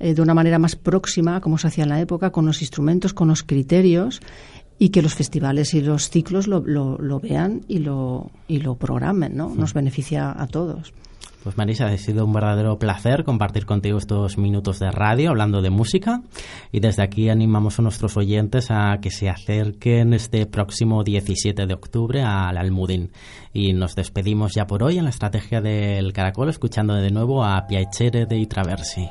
[0.02, 3.14] eh, de una manera más próxima, como se hacía en la época, con los instrumentos,
[3.14, 4.20] con los criterios
[4.76, 9.36] y que los festivales y los ciclos lo, lo, vean y lo, y lo programen,
[9.36, 9.54] ¿no?
[9.54, 10.92] Nos beneficia a todos.
[11.44, 15.70] Pues Marisa, ha sido un verdadero placer compartir contigo estos minutos de radio hablando de
[15.70, 16.22] música
[16.72, 21.74] y desde aquí animamos a nuestros oyentes a que se acerquen este próximo 17 de
[21.74, 23.12] octubre al Almudín.
[23.52, 27.68] Y nos despedimos ya por hoy en la estrategia del Caracol escuchando de nuevo a
[27.68, 29.08] Piacere de Traversi.